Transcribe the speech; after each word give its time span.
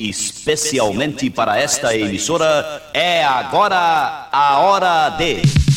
especialmente 0.00 1.30
para 1.30 1.60
esta 1.60 1.94
emissora, 1.94 2.82
é 2.94 3.22
agora 3.22 4.28
a 4.32 4.58
hora 4.60 5.10
de. 5.10 5.69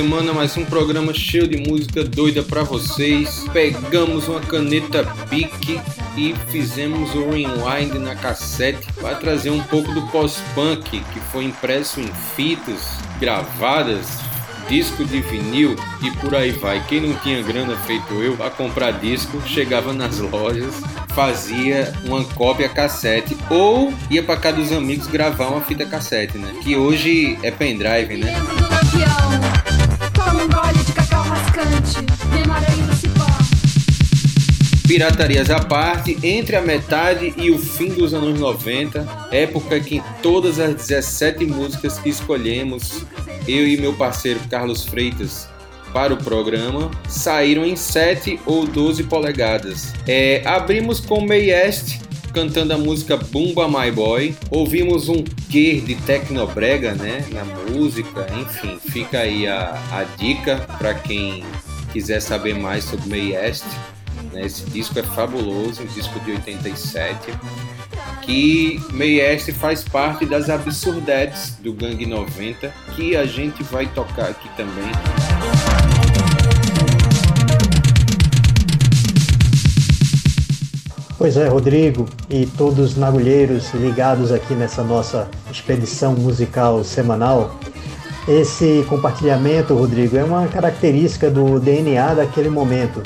Semana, 0.00 0.32
mais 0.32 0.56
um 0.56 0.64
programa 0.64 1.12
cheio 1.12 1.46
de 1.46 1.58
música 1.58 2.02
doida 2.02 2.42
pra 2.42 2.62
vocês. 2.62 3.44
Pegamos 3.52 4.28
uma 4.28 4.40
caneta 4.40 5.02
Bic 5.28 5.78
e 6.16 6.34
fizemos 6.48 7.14
o 7.14 7.28
rewind 7.28 7.98
na 7.98 8.16
cassete 8.16 8.90
para 8.98 9.14
trazer 9.16 9.50
um 9.50 9.62
pouco 9.64 9.92
do 9.92 10.00
pós-punk 10.06 10.88
que 10.88 11.20
foi 11.30 11.44
impresso 11.44 12.00
em 12.00 12.08
fitas 12.34 12.96
gravadas, 13.20 14.06
disco 14.70 15.04
de 15.04 15.20
vinil 15.20 15.76
e 16.02 16.10
por 16.12 16.34
aí 16.34 16.52
vai. 16.52 16.82
Quem 16.88 17.02
não 17.02 17.14
tinha 17.16 17.42
grana 17.42 17.76
feito 17.76 18.14
eu 18.22 18.42
a 18.42 18.48
comprar 18.48 18.92
disco, 18.92 19.38
chegava 19.46 19.92
nas 19.92 20.18
lojas, 20.18 20.80
fazia 21.08 21.92
uma 22.06 22.24
cópia 22.24 22.70
cassete 22.70 23.36
ou 23.50 23.92
ia 24.10 24.22
para 24.22 24.38
casa 24.38 24.56
dos 24.56 24.72
amigos 24.72 25.06
gravar 25.08 25.48
uma 25.48 25.60
fita 25.60 25.84
cassete, 25.84 26.38
né? 26.38 26.54
Que 26.62 26.74
hoje 26.74 27.38
é 27.42 27.50
pendrive, 27.50 28.16
né? 28.16 28.32
Piratarias 34.90 35.50
à 35.50 35.60
parte, 35.60 36.18
entre 36.20 36.56
a 36.56 36.60
metade 36.60 37.32
e 37.36 37.48
o 37.48 37.56
fim 37.60 37.90
dos 37.90 38.12
anos 38.12 38.40
90, 38.40 39.28
época 39.30 39.78
que 39.78 40.02
todas 40.20 40.58
as 40.58 40.74
17 40.74 41.46
músicas 41.46 42.00
que 42.00 42.08
escolhemos, 42.08 43.06
eu 43.46 43.68
e 43.68 43.76
meu 43.76 43.94
parceiro 43.94 44.40
Carlos 44.50 44.84
Freitas, 44.84 45.48
para 45.92 46.12
o 46.12 46.16
programa, 46.16 46.90
saíram 47.08 47.64
em 47.64 47.76
7 47.76 48.40
ou 48.44 48.66
12 48.66 49.04
polegadas. 49.04 49.92
É, 50.08 50.42
abrimos 50.44 50.98
com 50.98 51.24
Mayest 51.24 52.00
cantando 52.34 52.74
a 52.74 52.76
música 52.76 53.16
Bumba 53.16 53.68
My 53.68 53.92
Boy, 53.92 54.34
ouvimos 54.50 55.08
um 55.08 55.22
quê 55.48 55.80
de 55.86 55.94
tecnobrega 55.94 56.96
né, 56.96 57.24
na 57.30 57.44
música, 57.44 58.26
enfim, 58.40 58.76
fica 58.90 59.20
aí 59.20 59.46
a, 59.46 59.70
a 59.92 60.02
dica 60.16 60.56
para 60.78 60.94
quem 60.94 61.44
quiser 61.92 62.18
saber 62.18 62.56
mais 62.56 62.82
sobre 62.82 63.08
Mayest. 63.08 63.64
Né? 64.32 64.46
Esse 64.46 64.64
disco 64.70 64.98
é 64.98 65.02
fabuloso, 65.02 65.82
um 65.82 65.86
disco 65.86 66.18
de 66.20 66.32
87, 66.32 67.32
que 68.22 68.80
Mayest 68.92 69.52
faz 69.52 69.82
parte 69.82 70.24
das 70.24 70.48
absurdetes 70.48 71.56
do 71.60 71.72
Gangue 71.72 72.06
90, 72.06 72.72
que 72.94 73.16
a 73.16 73.26
gente 73.26 73.62
vai 73.62 73.86
tocar 73.86 74.30
aqui 74.30 74.48
também. 74.56 74.90
Pois 81.20 81.36
é, 81.36 81.48
Rodrigo 81.48 82.08
e 82.30 82.46
todos 82.46 82.92
os 82.92 82.96
nagulheiros 82.96 83.74
ligados 83.74 84.32
aqui 84.32 84.54
nessa 84.54 84.82
nossa 84.82 85.28
expedição 85.50 86.14
musical 86.14 86.82
semanal. 86.82 87.60
Esse 88.26 88.86
compartilhamento, 88.88 89.74
Rodrigo, 89.74 90.16
é 90.16 90.24
uma 90.24 90.46
característica 90.48 91.30
do 91.30 91.60
DNA 91.60 92.14
daquele 92.14 92.48
momento, 92.48 93.02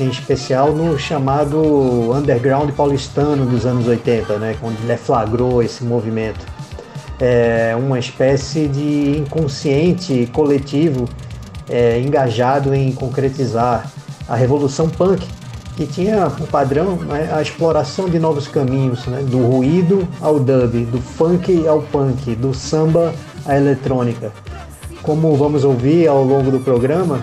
em 0.00 0.08
especial 0.08 0.72
no 0.72 0.98
chamado 0.98 2.12
underground 2.12 2.70
paulistano 2.72 3.44
dos 3.46 3.66
anos 3.66 3.86
80, 3.86 4.38
né, 4.38 4.56
quando 4.60 4.76
ele 4.82 4.96
flagrou 4.96 5.62
esse 5.62 5.84
movimento. 5.84 6.46
É 7.20 7.76
uma 7.76 7.98
espécie 7.98 8.66
de 8.66 9.18
inconsciente 9.18 10.28
coletivo 10.32 11.08
é, 11.68 12.00
engajado 12.00 12.74
em 12.74 12.92
concretizar 12.92 13.90
a 14.26 14.34
revolução 14.34 14.88
punk 14.88 15.26
que 15.76 15.86
tinha 15.86 16.26
o 16.26 16.46
padrão 16.46 16.96
né, 16.96 17.30
a 17.32 17.40
exploração 17.40 18.08
de 18.08 18.18
novos 18.18 18.46
caminhos, 18.46 19.06
né, 19.06 19.22
do 19.22 19.38
ruído 19.38 20.06
ao 20.20 20.38
dub, 20.38 20.84
do 20.84 21.00
funk 21.00 21.66
ao 21.66 21.80
punk, 21.80 22.34
do 22.34 22.52
samba 22.52 23.14
à 23.46 23.56
eletrônica. 23.56 24.30
Como 25.02 25.34
vamos 25.36 25.64
ouvir 25.64 26.06
ao 26.06 26.22
longo 26.22 26.50
do 26.50 26.60
programa, 26.60 27.22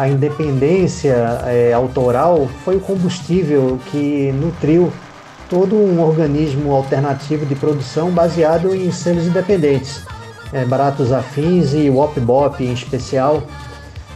a 0.00 0.08
independência 0.08 1.12
é, 1.44 1.74
autoral 1.74 2.48
foi 2.64 2.76
o 2.76 2.80
combustível 2.80 3.78
que 3.90 4.32
nutriu 4.32 4.90
todo 5.46 5.76
um 5.76 6.00
organismo 6.00 6.74
alternativo 6.74 7.44
de 7.44 7.54
produção 7.54 8.10
baseado 8.10 8.74
em 8.74 8.90
selos 8.90 9.26
independentes, 9.26 10.02
é, 10.54 10.64
Baratos 10.64 11.12
Afins 11.12 11.74
e 11.74 11.90
Wop 11.90 12.18
Bop 12.18 12.64
em 12.64 12.72
especial, 12.72 13.42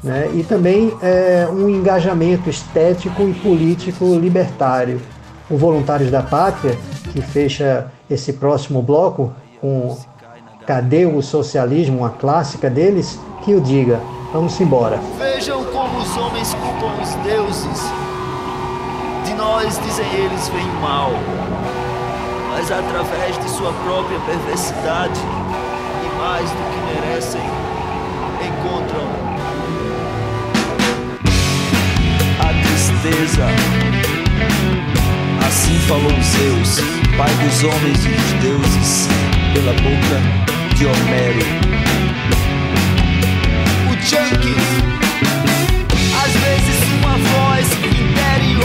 né? 0.03 0.31
e 0.32 0.43
também 0.43 0.91
é, 1.03 1.47
um 1.53 1.69
engajamento 1.69 2.49
estético 2.49 3.23
e 3.29 3.35
político 3.35 4.06
libertário. 4.14 5.03
O 5.50 5.58
Voluntários 5.58 6.11
da 6.11 6.23
Pátria, 6.23 6.79
que 7.12 7.20
fecha 7.20 7.93
esse 8.08 8.32
próximo 8.32 8.81
bloco 8.81 9.35
com 9.61 9.99
Cadê 10.67 11.05
o 11.05 11.20
Socialismo, 11.20 11.99
uma 11.99 12.11
clássica 12.11 12.70
deles, 12.70 13.19
que 13.44 13.53
o 13.53 13.61
diga. 13.61 14.00
Vamos 14.35 14.61
embora. 14.61 14.99
Vejam 15.17 15.62
como 15.67 15.83
os 16.14 16.16
homens 16.16 16.55
culpam 16.55 16.94
os 17.02 17.14
deuses. 17.26 17.82
De 19.25 19.34
nós, 19.34 19.78
dizem 19.81 20.06
eles, 20.14 20.49
vem 20.49 20.66
mal. 20.81 21.11
Mas 22.50 22.70
através 22.70 23.37
de 23.38 23.50
sua 23.50 23.72
própria 23.84 24.20
perversidade, 24.20 25.20
e 26.05 26.16
mais 26.16 26.49
do 26.49 26.56
que 26.56 26.78
merecem, 26.94 27.40
encontram 28.46 29.02
a 32.38 32.49
tristeza. 32.62 33.46
Assim 35.44 35.78
falou 35.81 36.12
Zeus, 36.22 36.81
pai 37.17 37.34
dos 37.43 37.64
homens 37.64 38.05
e 38.05 38.08
dos 38.10 38.32
deuses, 38.40 39.08
pela 39.52 39.72
boca 39.72 40.75
de 40.76 40.87
Homero. 40.87 41.44
O 43.90 43.96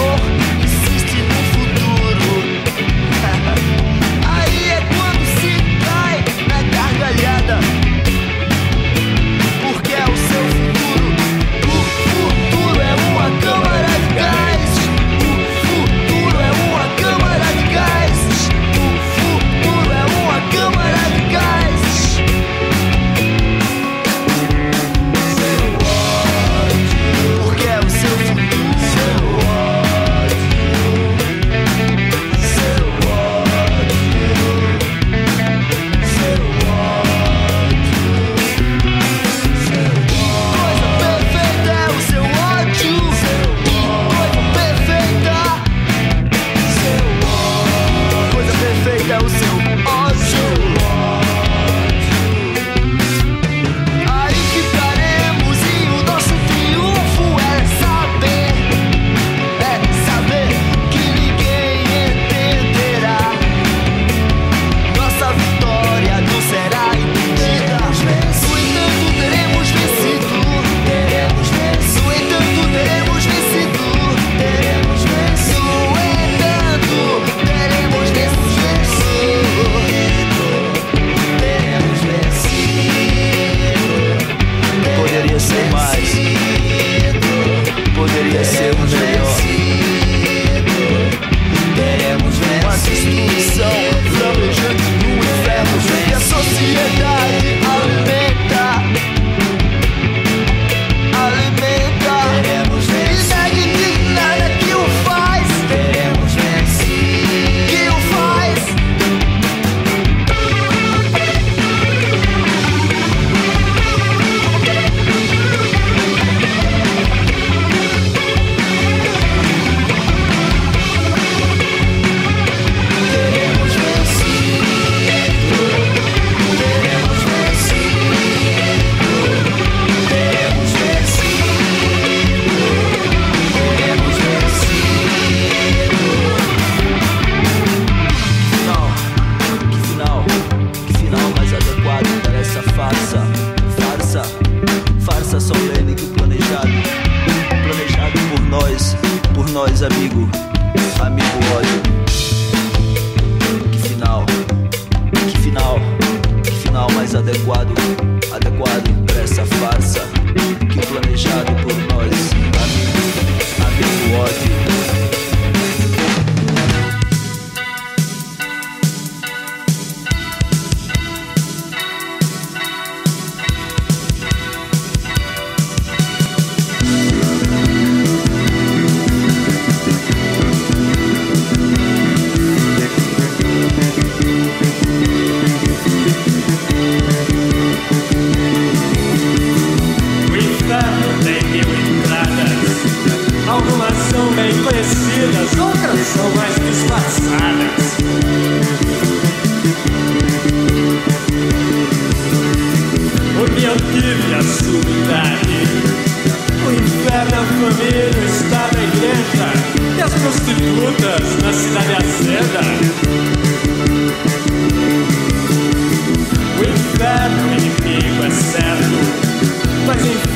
Oh. 0.01 0.38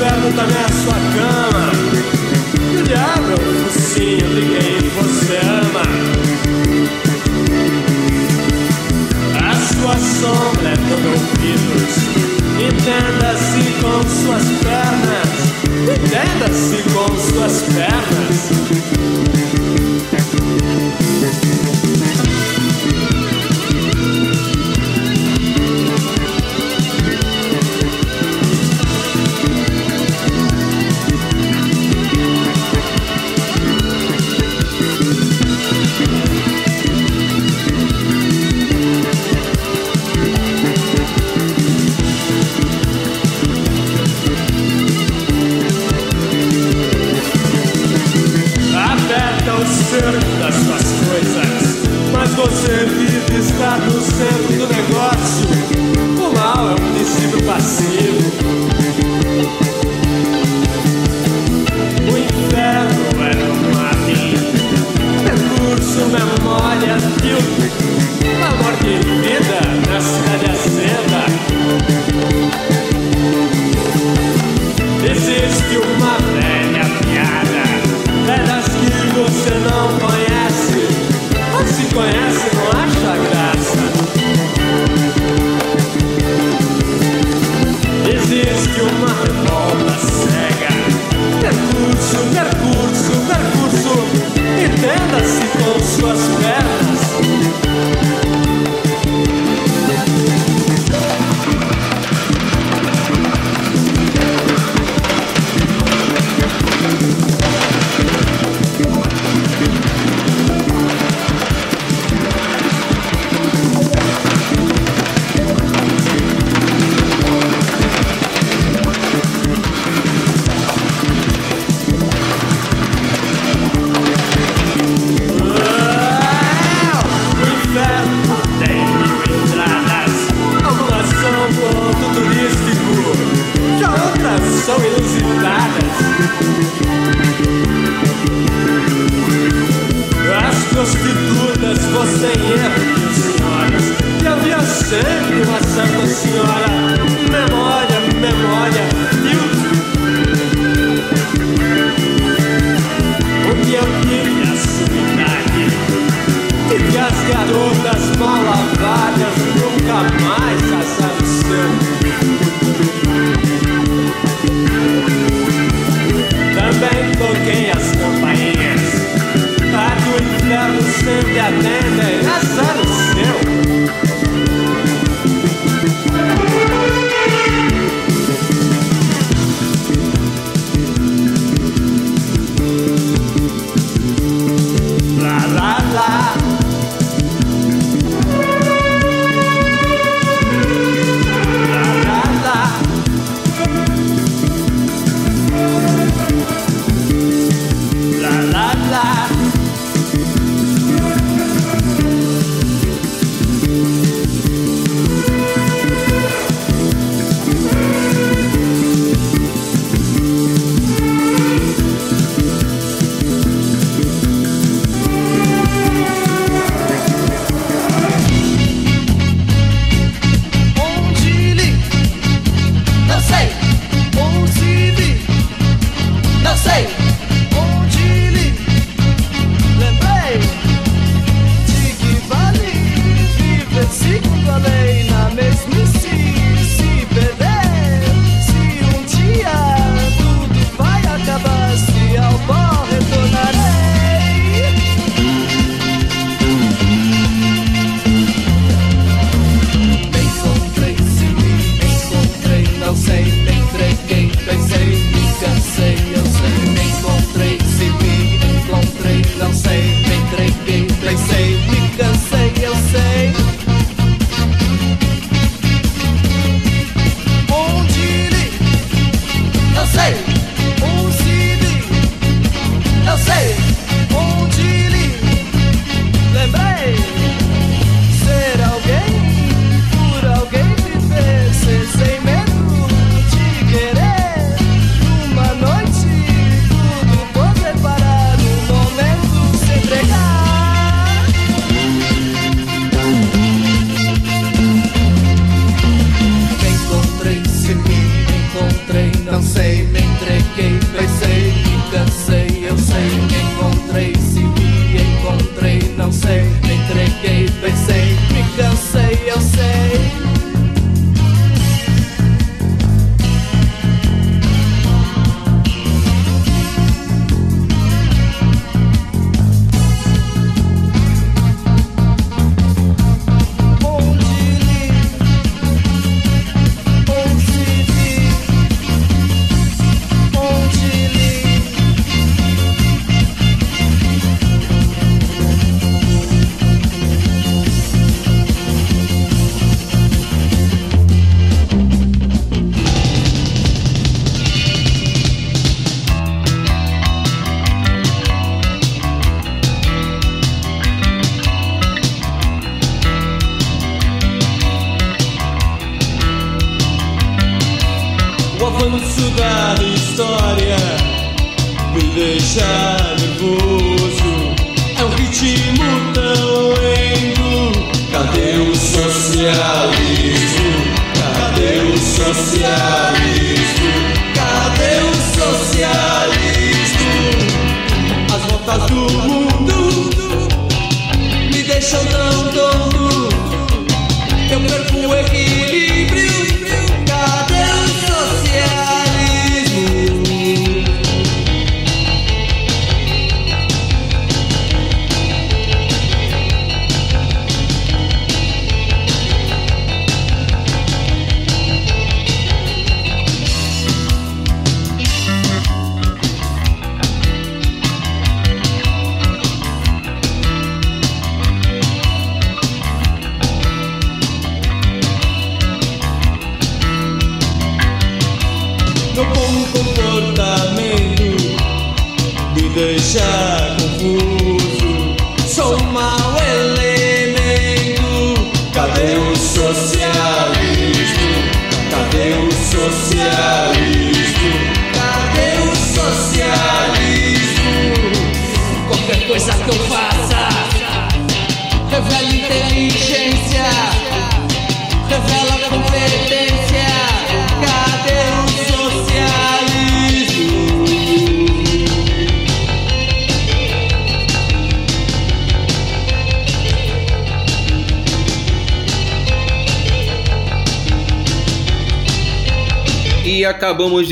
inferno 0.03 0.33
tá 0.33 0.43
a 0.43 0.71
sua 0.83 0.99
cama. 1.15 1.71
O 2.77 2.83
diabo 2.83 3.29
é 3.29 3.35
o 3.35 3.37
focinho 3.63 4.27
de 4.35 4.41
quem 4.41 4.89
você 4.89 5.37
ama. 5.47 5.85
A 9.39 9.53
sua 9.73 9.95
sombra 9.97 10.69
é 10.69 10.75
todo 10.75 11.07
ouvidos. 11.07 11.93
Entenda-se 12.59 13.63
com 13.81 13.97
suas 14.09 14.45
pernas. 14.61 15.31
Entenda-se 15.95 16.83
com 16.91 17.07
suas 17.17 17.61
pernas. 17.73 18.52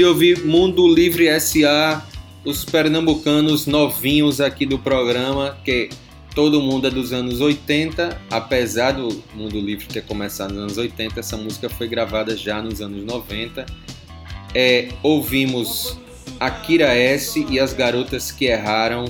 De 0.01 0.05
ouvir 0.05 0.43
Mundo 0.43 0.91
Livre 0.91 1.27
SA, 1.39 2.03
os 2.43 2.65
pernambucanos 2.65 3.67
novinhos 3.67 4.41
aqui 4.41 4.65
do 4.65 4.79
programa, 4.79 5.55
que 5.63 5.89
todo 6.33 6.59
mundo 6.59 6.87
é 6.87 6.89
dos 6.89 7.13
anos 7.13 7.39
80, 7.39 8.19
apesar 8.31 8.93
do 8.93 9.23
Mundo 9.35 9.59
Livre 9.59 9.85
ter 9.85 10.03
começado 10.03 10.55
nos 10.55 10.63
anos 10.63 10.77
80, 10.79 11.19
essa 11.19 11.37
música 11.37 11.69
foi 11.69 11.87
gravada 11.87 12.35
já 12.35 12.63
nos 12.63 12.81
anos 12.81 13.05
90. 13.05 13.63
É, 14.55 14.89
ouvimos 15.03 15.95
Akira 16.39 16.95
S 16.95 17.45
e 17.47 17.59
as 17.59 17.71
Garotas 17.71 18.31
que 18.31 18.45
Erraram, 18.45 19.05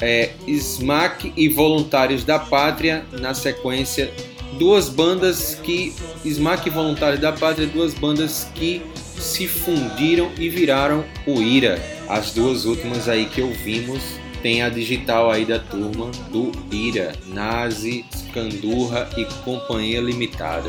é, 0.00 0.32
Smack 0.48 1.32
e 1.36 1.48
Voluntários 1.48 2.24
da 2.24 2.40
Pátria, 2.40 3.04
na 3.12 3.32
sequência 3.32 4.12
duas 4.58 4.88
bandas 4.88 5.54
que 5.62 5.94
Smack 6.24 6.68
Voluntários 6.70 7.20
da 7.20 7.32
Pátria, 7.32 7.68
duas 7.68 7.94
bandas 7.94 8.48
que 8.56 8.82
se 9.24 9.48
fundiram 9.48 10.30
e 10.38 10.48
viraram 10.50 11.02
o 11.26 11.40
Ira. 11.40 11.80
As 12.08 12.32
duas 12.32 12.66
últimas 12.66 13.08
aí 13.08 13.24
que 13.24 13.40
ouvimos 13.40 14.02
tem 14.42 14.62
a 14.62 14.68
digital 14.68 15.30
aí 15.30 15.46
da 15.46 15.58
turma 15.58 16.10
do 16.30 16.52
Ira, 16.70 17.12
Nazi, 17.26 18.04
Scandurra 18.14 19.08
e 19.16 19.24
Companhia 19.42 20.02
Limitada. 20.02 20.68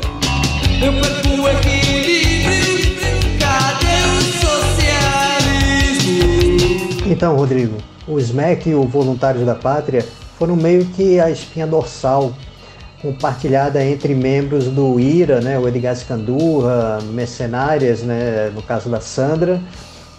Equilíbrio, 1.48 2.96
cadê 3.38 4.00
o 4.16 4.22
socialismo? 6.00 7.02
Então, 7.06 7.36
Rodrigo, 7.36 7.76
o 8.08 8.18
SMEC 8.18 8.70
e 8.70 8.74
o 8.74 8.84
Voluntários 8.84 9.44
da 9.44 9.54
Pátria 9.54 10.06
foram 10.38 10.56
meio 10.56 10.86
que 10.86 11.20
a 11.20 11.30
espinha 11.30 11.66
dorsal 11.66 12.34
compartilhada 13.00 13.84
entre 13.84 14.14
membros 14.14 14.64
do 14.64 14.98
IRA, 14.98 15.40
né, 15.40 15.58
o 15.58 15.68
Edgar 15.68 15.94
Scandurra, 15.94 16.98
Mercenárias, 17.12 18.02
né, 18.02 18.50
no 18.54 18.62
caso 18.62 18.88
da 18.88 19.00
Sandra, 19.00 19.60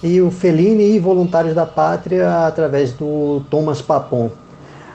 e 0.02 0.22
o 0.22 0.30
Fellini 0.30 0.96
e 0.96 1.00
Voluntários 1.00 1.56
da 1.56 1.66
Pátria 1.66 2.46
através 2.46 2.94
do 2.94 3.42
Thomas 3.50 3.82
Papon. 3.82 4.30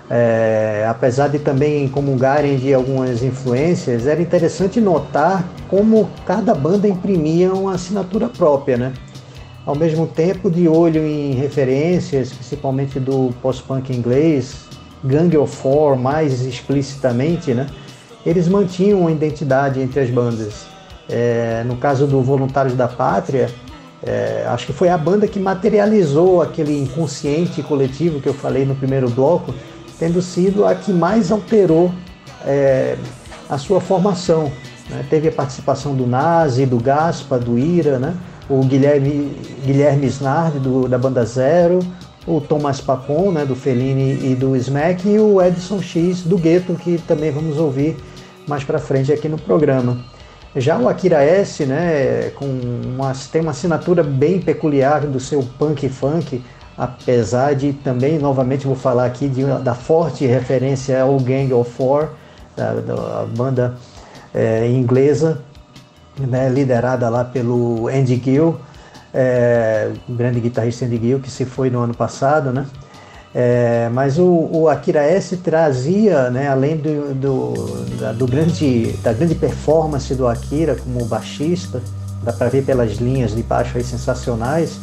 É, 0.08 0.86
apesar 0.88 1.28
de 1.28 1.38
também 1.38 1.88
comungarem 1.88 2.56
de 2.58 2.74
algumas 2.74 3.22
influências, 3.22 4.06
era 4.06 4.20
interessante 4.20 4.80
notar 4.80 5.48
como 5.68 6.08
cada 6.26 6.54
banda 6.54 6.86
imprimia 6.86 7.52
uma 7.52 7.74
assinatura 7.74 8.28
própria, 8.28 8.76
né? 8.76 8.92
Ao 9.64 9.74
mesmo 9.74 10.06
tempo, 10.06 10.50
de 10.50 10.68
olho 10.68 11.06
em 11.06 11.32
referências, 11.32 12.32
principalmente 12.32 13.00
do 13.00 13.32
post-punk 13.40 13.90
inglês, 13.96 14.66
Gang 15.04 15.36
of 15.36 15.54
Four 15.54 15.96
mais 15.96 16.42
explicitamente, 16.42 17.52
né? 17.52 17.66
eles 18.24 18.48
mantinham 18.48 19.00
uma 19.00 19.12
identidade 19.12 19.80
entre 19.80 20.00
as 20.00 20.10
bandas. 20.10 20.66
É, 21.08 21.64
no 21.66 21.76
caso 21.76 22.06
do 22.06 22.22
Voluntários 22.22 22.74
da 22.74 22.86
Pátria, 22.86 23.50
é, 24.02 24.44
acho 24.48 24.66
que 24.66 24.72
foi 24.72 24.88
a 24.88 24.96
banda 24.96 25.26
que 25.28 25.38
materializou 25.38 26.42
aquele 26.42 26.80
inconsciente 26.80 27.62
coletivo 27.62 28.20
que 28.20 28.28
eu 28.28 28.34
falei 28.34 28.64
no 28.64 28.74
primeiro 28.74 29.10
bloco, 29.10 29.54
tendo 29.98 30.22
sido 30.22 30.64
a 30.64 30.74
que 30.74 30.92
mais 30.92 31.30
alterou 31.30 31.92
é, 32.44 32.96
a 33.48 33.58
sua 33.58 33.80
formação. 33.80 34.50
Né? 34.88 35.04
Teve 35.10 35.28
a 35.28 35.32
participação 35.32 35.94
do 35.94 36.06
Nazi, 36.06 36.66
do 36.66 36.78
Gaspa, 36.78 37.38
do 37.38 37.58
Ira, 37.58 37.98
né? 37.98 38.16
o 38.48 38.60
Guilherme, 38.64 39.36
Guilherme 39.64 40.06
Snard, 40.06 40.58
do, 40.58 40.88
da 40.88 40.98
banda 40.98 41.24
Zero, 41.24 41.80
o 42.26 42.40
Thomas 42.40 42.80
Papon, 42.80 43.32
né, 43.32 43.44
do 43.44 43.54
Fellini 43.56 44.32
e 44.32 44.34
do 44.34 44.54
Smack, 44.56 45.08
e 45.08 45.18
o 45.18 45.42
Edson 45.42 45.82
X, 45.82 46.22
do 46.22 46.38
Gueto, 46.38 46.74
que 46.74 46.98
também 46.98 47.30
vamos 47.30 47.58
ouvir 47.58 47.96
mais 48.46 48.64
para 48.64 48.78
frente 48.78 49.12
aqui 49.12 49.28
no 49.28 49.38
programa. 49.38 49.98
Já 50.54 50.78
o 50.78 50.88
Akira 50.88 51.22
S, 51.22 51.64
né, 51.64 52.30
com 52.36 52.44
uma, 52.44 53.12
tem 53.30 53.40
uma 53.40 53.52
assinatura 53.52 54.02
bem 54.02 54.40
peculiar 54.40 55.06
do 55.06 55.18
seu 55.18 55.42
punk 55.58 55.88
funk, 55.88 56.42
apesar 56.76 57.54
de 57.54 57.72
também, 57.72 58.18
novamente 58.18 58.66
vou 58.66 58.76
falar 58.76 59.06
aqui 59.06 59.28
de, 59.28 59.44
da 59.62 59.74
forte 59.74 60.26
referência 60.26 61.02
ao 61.02 61.18
Gang 61.18 61.52
of 61.54 61.70
Four, 61.70 62.10
da, 62.56 62.74
da 62.74 63.26
banda 63.34 63.74
é, 64.34 64.68
inglesa, 64.68 65.40
né, 66.18 66.48
liderada 66.50 67.08
lá 67.08 67.24
pelo 67.24 67.88
Andy 67.88 68.20
Gill, 68.22 68.58
é, 69.12 69.90
um 70.08 70.14
grande 70.14 70.40
guitarrista 70.40 70.84
Andy 70.84 70.98
Gill, 70.98 71.20
que 71.20 71.30
se 71.30 71.44
foi 71.44 71.70
no 71.70 71.80
ano 71.80 71.94
passado, 71.94 72.52
né? 72.52 72.66
É, 73.34 73.88
mas 73.92 74.18
o, 74.18 74.26
o, 74.26 74.68
Akira 74.68 75.02
S 75.02 75.38
trazia, 75.38 76.28
né, 76.30 76.48
além 76.48 76.76
do, 76.76 77.14
do, 77.14 77.98
da, 77.98 78.12
do 78.12 78.26
grande, 78.26 78.92
da 79.02 79.12
grande 79.14 79.34
performance 79.34 80.14
do 80.14 80.28
Akira 80.28 80.76
como 80.76 81.02
baixista, 81.06 81.80
dá 82.22 82.30
para 82.32 82.50
ver 82.50 82.62
pelas 82.62 82.96
linhas 82.96 83.34
de 83.34 83.42
baixo 83.42 83.78
aí 83.78 83.84
sensacionais, 83.84 84.78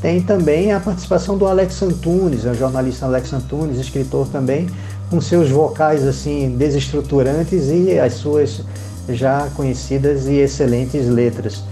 tem 0.00 0.22
também 0.22 0.72
a 0.72 0.78
participação 0.78 1.36
do 1.36 1.44
Alex 1.44 1.82
Antunes, 1.82 2.46
é 2.46 2.50
o 2.52 2.54
jornalista 2.54 3.04
Alex 3.04 3.32
Antunes, 3.32 3.78
escritor 3.80 4.28
também, 4.28 4.68
com 5.10 5.20
seus 5.20 5.50
vocais 5.50 6.06
assim 6.06 6.54
desestruturantes 6.56 7.68
e 7.68 7.98
as 7.98 8.14
suas 8.14 8.62
já 9.08 9.48
conhecidas 9.56 10.26
e 10.26 10.34
excelentes 10.34 11.08
letras. 11.08 11.64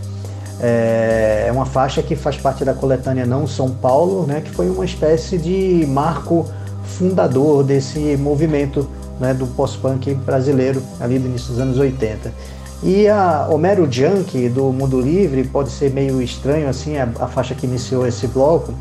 É, 0.61 1.45
é 1.49 1.53
uma 1.53 1.67
faixa 1.67 2.03
que 2.03 2.17
faz 2.17 2.37
parte 2.37 2.65
da 2.65 2.73
coletânea 2.73 3.27
Não 3.27 3.47
São 3.47 3.71
Paulo, 3.71 4.27
né, 4.27 4.41
que 4.41 4.51
foi 4.51 4.71
uma 4.71 4.85
espécie 4.85 5.37
de 5.37 5.85
marco 5.87 6.47
fundador 6.85 7.63
desse 7.63 8.17
movimento 8.17 8.89
né, 9.21 9.35
do 9.35 9.47
pós-punk 9.47 10.15
brasileiro 10.15 10.83
ali 11.01 11.19
do 11.19 11.27
início 11.27 11.49
dos 11.49 11.61
anos 11.61 11.79
80. 11.79 12.33
E 12.83 13.09
a 13.09 13.49
Homero 13.51 13.91
Junk 13.91 14.49
do 14.51 14.65
Mundo 14.73 15.01
Livre 15.01 15.45
pode 15.45 15.71
ser 15.71 15.91
meio 15.91 16.23
estranho 16.23 16.69
assim 16.69 16.97
a, 16.97 17.09
a 17.21 17.27
faixa 17.27 17.55
que 17.55 17.67
iniciou 17.67 18.07
esse 18.07 18.27
bloco, 18.27 18.75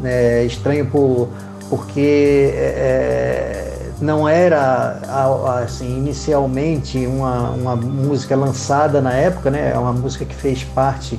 né, 0.00 0.44
estranho 0.44 0.86
por, 0.86 1.28
porque 1.70 2.52
é, 2.54 3.75
não 4.00 4.28
era 4.28 5.00
assim 5.62 5.96
inicialmente 5.96 7.06
uma, 7.06 7.50
uma 7.50 7.76
música 7.76 8.36
lançada 8.36 9.00
na 9.00 9.12
época, 9.12 9.50
né? 9.50 9.72
É 9.74 9.78
uma 9.78 9.92
música 9.92 10.24
que 10.24 10.34
fez 10.34 10.64
parte 10.64 11.18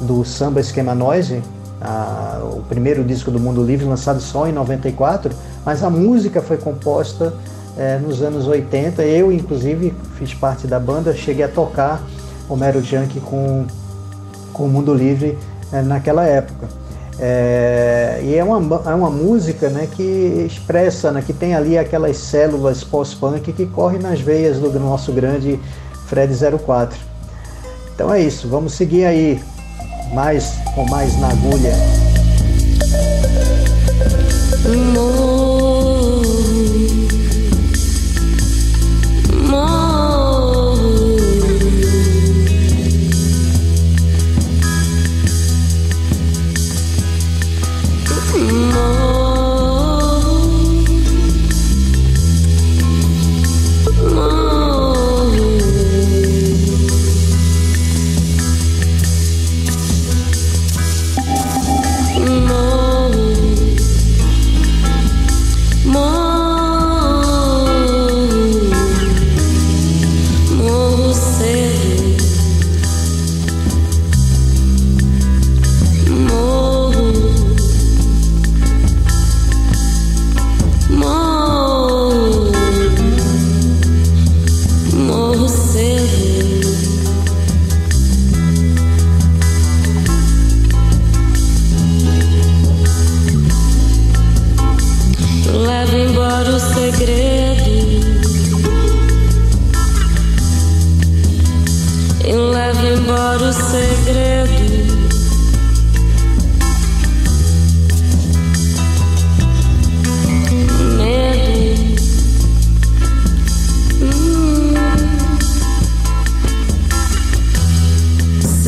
do 0.00 0.24
Samba 0.24 0.60
Esquema 0.60 0.94
Noise, 0.94 1.42
a, 1.80 2.40
o 2.42 2.62
primeiro 2.62 3.04
disco 3.04 3.30
do 3.30 3.38
Mundo 3.38 3.62
Livre 3.62 3.86
lançado 3.86 4.20
só 4.20 4.46
em 4.46 4.52
94, 4.52 5.34
mas 5.64 5.82
a 5.82 5.90
música 5.90 6.40
foi 6.40 6.56
composta 6.56 7.34
é, 7.76 7.98
nos 7.98 8.22
anos 8.22 8.46
80. 8.46 9.02
Eu, 9.02 9.30
inclusive, 9.30 9.94
fiz 10.16 10.32
parte 10.32 10.66
da 10.66 10.80
banda, 10.80 11.14
cheguei 11.14 11.44
a 11.44 11.48
tocar 11.48 12.02
Homero 12.48 12.82
Junk 12.82 13.20
com, 13.20 13.66
com 14.52 14.64
o 14.64 14.68
Mundo 14.68 14.94
Livre 14.94 15.38
é, 15.72 15.82
naquela 15.82 16.24
época. 16.24 16.79
É, 17.22 18.20
e 18.24 18.34
é 18.34 18.42
uma, 18.42 18.82
é 18.86 18.94
uma 18.94 19.10
música 19.10 19.68
né, 19.68 19.86
que 19.94 20.46
expressa, 20.50 21.12
né, 21.12 21.22
que 21.24 21.34
tem 21.34 21.54
ali 21.54 21.76
aquelas 21.76 22.16
células 22.16 22.82
pós-punk 22.82 23.52
que 23.52 23.66
correm 23.66 24.00
nas 24.00 24.20
veias 24.20 24.58
do 24.58 24.80
nosso 24.80 25.12
grande 25.12 25.60
Fred 26.06 26.32
04. 26.64 26.98
Então 27.94 28.12
é 28.12 28.22
isso, 28.22 28.48
vamos 28.48 28.72
seguir 28.72 29.04
aí 29.04 29.40
mais 30.14 30.54
com 30.74 30.88
mais 30.88 31.18
na 31.20 31.28
agulha. 31.28 31.74
cortar. 34.62 35.49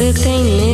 This 0.03 0.27
ain't. 0.27 0.72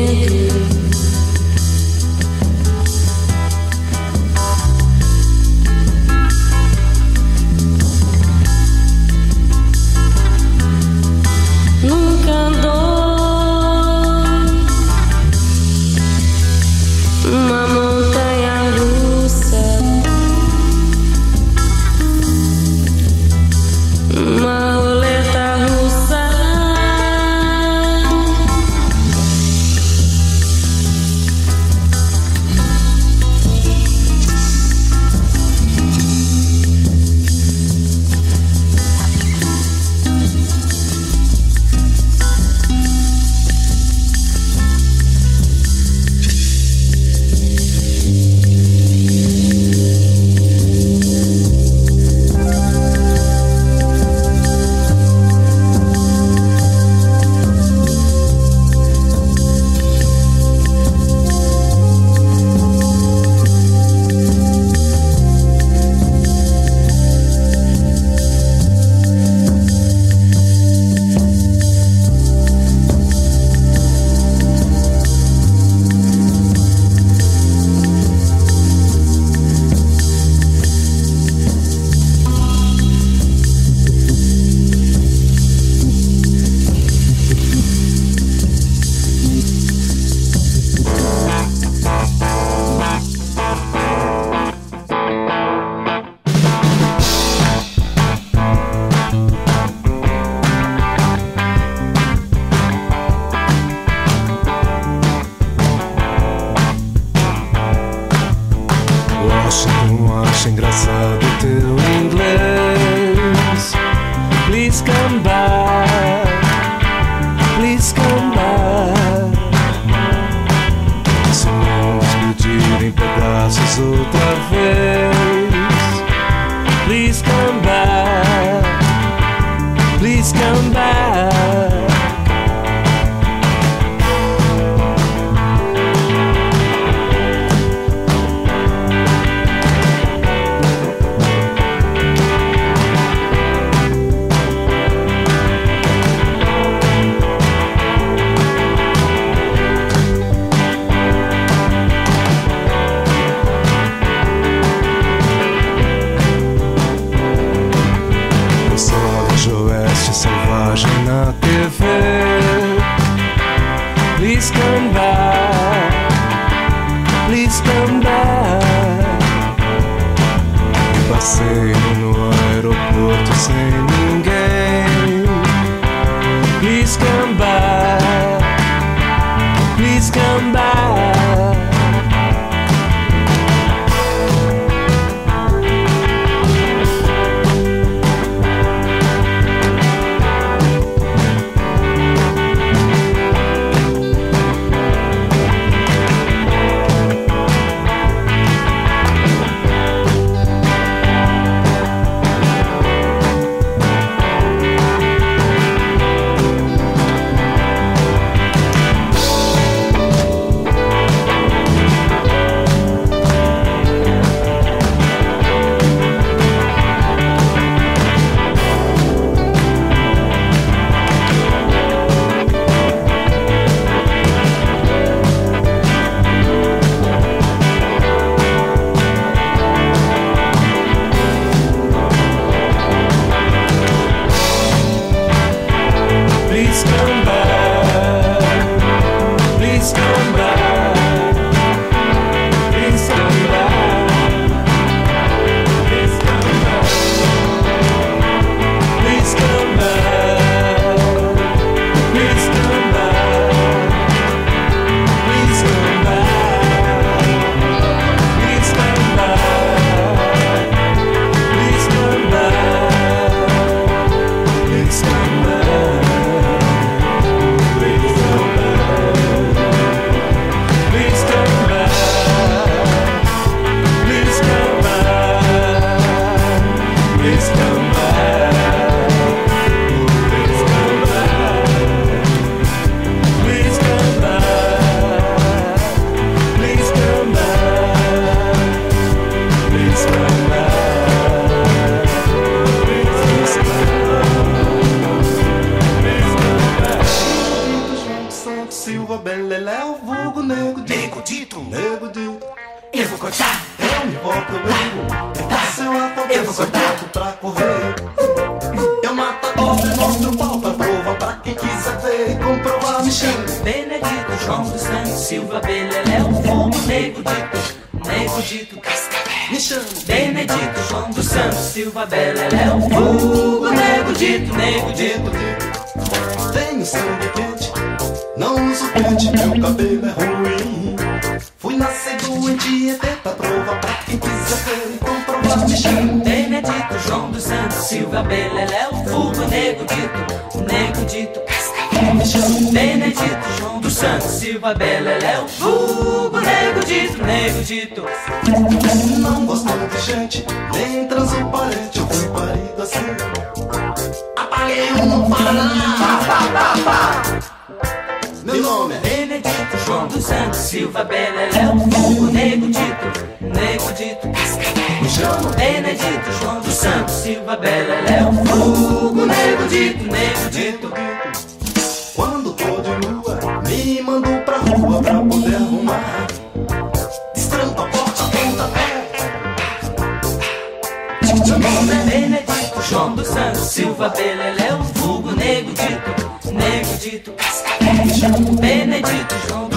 come 130.59 130.73
back. 130.73 130.88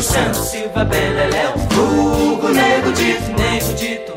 Dos 0.02 0.10
Santos, 0.10 0.48
Silva, 0.48 0.84
Beleléu, 0.84 1.54
Fogo, 1.70 2.50
Nego 2.50 2.92
Dito, 2.92 3.40
Nego 3.40 3.74
Dito. 3.76 4.14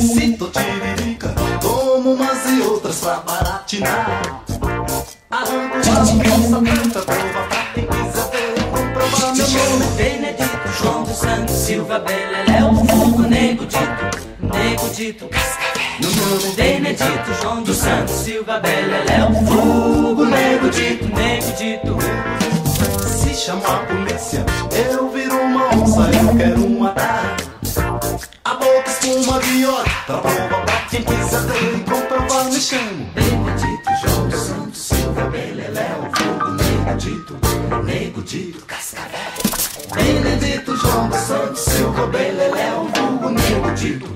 Se 0.00 0.32
tô 0.32 0.46
tiririca, 0.46 1.28
tomo 1.60 2.14
umas 2.14 2.48
e 2.48 2.62
outras 2.62 3.00
pra 3.00 3.16
baratinar. 3.16 4.42
Arranco 5.30 5.76
uma 5.76 6.24
calça 6.24 6.56
preta, 6.56 7.00
prova 7.02 7.48
pra 7.50 7.64
quem 7.74 7.84
quiser 7.84 8.30
ver 8.30 8.62
comprovar 8.70 9.36
meu 9.36 9.46
nome. 9.46 9.84
Benedito, 9.94 10.68
João 10.80 11.02
dos 11.02 11.16
Santos, 11.18 11.54
Silva, 11.54 11.98
Beleléu, 11.98 12.74
Fogo, 12.74 13.22
Nego 13.24 13.66
Dito, 13.66 14.18
Nego 14.40 14.88
Dito. 14.94 15.28
Meu 16.00 16.10
nome 16.10 16.54
Benedito, 16.56 17.42
João 17.42 17.62
dos 17.62 17.76
Santos, 17.76 18.14
Silva, 18.14 18.58
Beleléu, 18.58 19.34
Fogo, 19.34 20.24
Nego 20.24 20.70
Dito, 20.70 21.04
Nego 21.08 21.52
Dito. 21.58 22.41
Se 23.32 23.46
chamar 23.46 23.76
a 23.76 23.86
polícia, 23.86 24.44
eu 24.90 25.08
viro 25.08 25.34
uma 25.34 25.68
onça, 25.74 26.02
eu 26.02 26.36
quero 26.36 26.68
matar. 26.68 27.34
A 28.44 28.54
boca 28.56 28.90
espuma 28.90 29.36
óleo, 29.36 29.84
pra 30.04 30.18
prova 30.18 30.64
pra 30.66 30.76
quem 30.90 31.02
quiser 31.02 31.40
ver 31.40 31.78
e 31.78 31.80
comprovar, 31.80 32.44
me 32.44 32.60
chamo. 32.60 33.06
Benedito, 33.14 33.90
João 34.02 34.30
Santos, 34.30 34.82
Silva, 34.82 35.30
Beleléu, 35.30 36.10
Fogo, 36.14 36.50
Nego 36.50 36.94
Dito, 36.98 37.38
Nego 37.84 38.20
Dito, 38.20 38.66
Cascavel. 38.66 39.18
Benedito 39.94 40.76
João 40.76 41.10
Santos 41.12 41.60
Silva 41.60 42.06
Beleléu, 42.08 42.86
vulgo 42.94 43.30
Nego 43.30 43.70
Dito. 43.72 44.12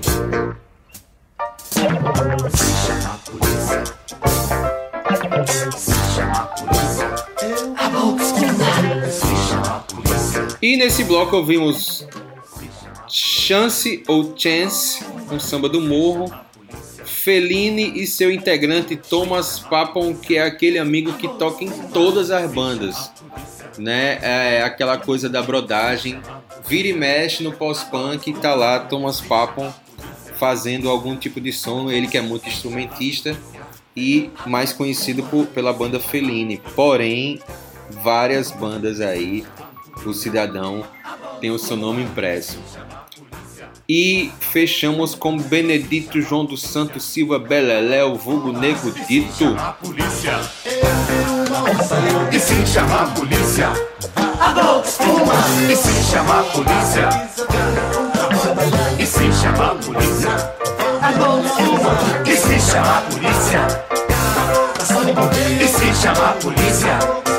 E 10.61 10.75
nesse 10.75 11.03
bloco 11.03 11.35
ouvimos 11.35 12.07
Chance 13.07 14.03
ou 14.07 14.33
Chance, 14.37 15.03
um 15.31 15.39
samba 15.39 15.69
do 15.69 15.81
morro. 15.81 16.33
Feline 17.05 17.91
e 18.01 18.07
seu 18.07 18.31
integrante 18.31 18.95
Thomas 18.95 19.59
Papon, 19.59 20.15
que 20.15 20.37
é 20.37 20.43
aquele 20.43 20.79
amigo 20.79 21.13
que 21.13 21.27
toca 21.27 21.63
em 21.63 21.69
todas 21.89 22.31
as 22.31 22.49
bandas. 22.51 23.11
Né? 23.77 24.17
É 24.21 24.63
aquela 24.63 24.97
coisa 24.97 25.29
da 25.29 25.41
brodagem. 25.41 26.19
Vira 26.67 26.87
e 26.87 26.93
mexe 26.93 27.43
no 27.43 27.51
pós-punk, 27.51 28.33
tá 28.33 28.55
lá 28.55 28.79
Thomas 28.79 29.19
Papon 29.21 29.71
fazendo 30.37 30.89
algum 30.89 31.15
tipo 31.17 31.39
de 31.41 31.51
som. 31.51 31.91
Ele 31.91 32.07
que 32.07 32.17
é 32.17 32.21
muito 32.21 32.47
instrumentista 32.47 33.37
e 33.95 34.29
mais 34.45 34.71
conhecido 34.71 35.21
por- 35.23 35.47
pela 35.47 35.73
banda 35.73 35.99
Feline. 35.99 36.61
Porém, 36.75 37.41
várias 37.89 38.51
bandas 38.51 39.01
aí, 39.01 39.43
o 40.05 40.13
cidadão 40.13 40.83
tem 41.39 41.51
o 41.51 41.59
seu 41.59 41.75
nome 41.75 42.03
impresso. 42.03 42.59
E 43.89 44.31
fechamos 44.39 45.15
com 45.15 45.37
Benedito 45.37 46.21
João 46.21 46.43
dos 46.43 46.61
Santos 46.61 47.05
Silva 47.05 47.39
Beleléu, 47.39 48.15
vulgo 48.15 48.51
Nego 48.51 48.91
Dito. 49.07 49.45
Uma 49.45 49.77
E 52.33 52.39
se 52.39 52.67
chamar 52.67 53.03
a 53.03 53.07
polícia? 53.07 53.71
E 55.69 55.75
se 55.75 56.11
chamar 56.11 56.39
a 56.39 56.43
polícia? 56.43 57.09
E 58.99 59.05
se 59.05 59.31
chamar 59.31 59.71
a 59.71 59.75
polícia? 59.75 60.29
E 62.25 62.35
se 62.35 62.59
chamar 62.59 62.97
a 62.97 63.01
polícia? 63.01 63.67
E 65.61 65.67
se 65.67 65.95
chamar 66.01 66.29
a 66.29 66.33
polícia? 66.33 67.36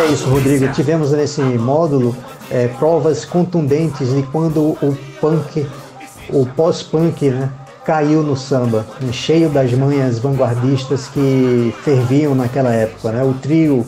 É 0.00 0.06
isso, 0.12 0.28
Rodrigo. 0.28 0.68
Tivemos 0.72 1.12
nesse 1.12 1.40
módulo 1.40 2.16
é, 2.50 2.68
provas 2.68 3.24
contundentes 3.24 4.14
de 4.14 4.22
quando 4.24 4.60
o 4.60 4.96
punk, 5.20 5.66
o 6.30 6.46
pós-punk, 6.46 7.30
né, 7.30 7.50
caiu 7.84 8.22
no 8.22 8.36
samba, 8.36 8.86
né, 9.00 9.12
cheio 9.12 9.48
das 9.48 9.72
manhas 9.72 10.18
vanguardistas 10.18 11.08
que 11.08 11.74
ferviam 11.82 12.34
naquela 12.34 12.72
época. 12.72 13.12
Né? 13.12 13.22
O 13.22 13.34
trio 13.34 13.86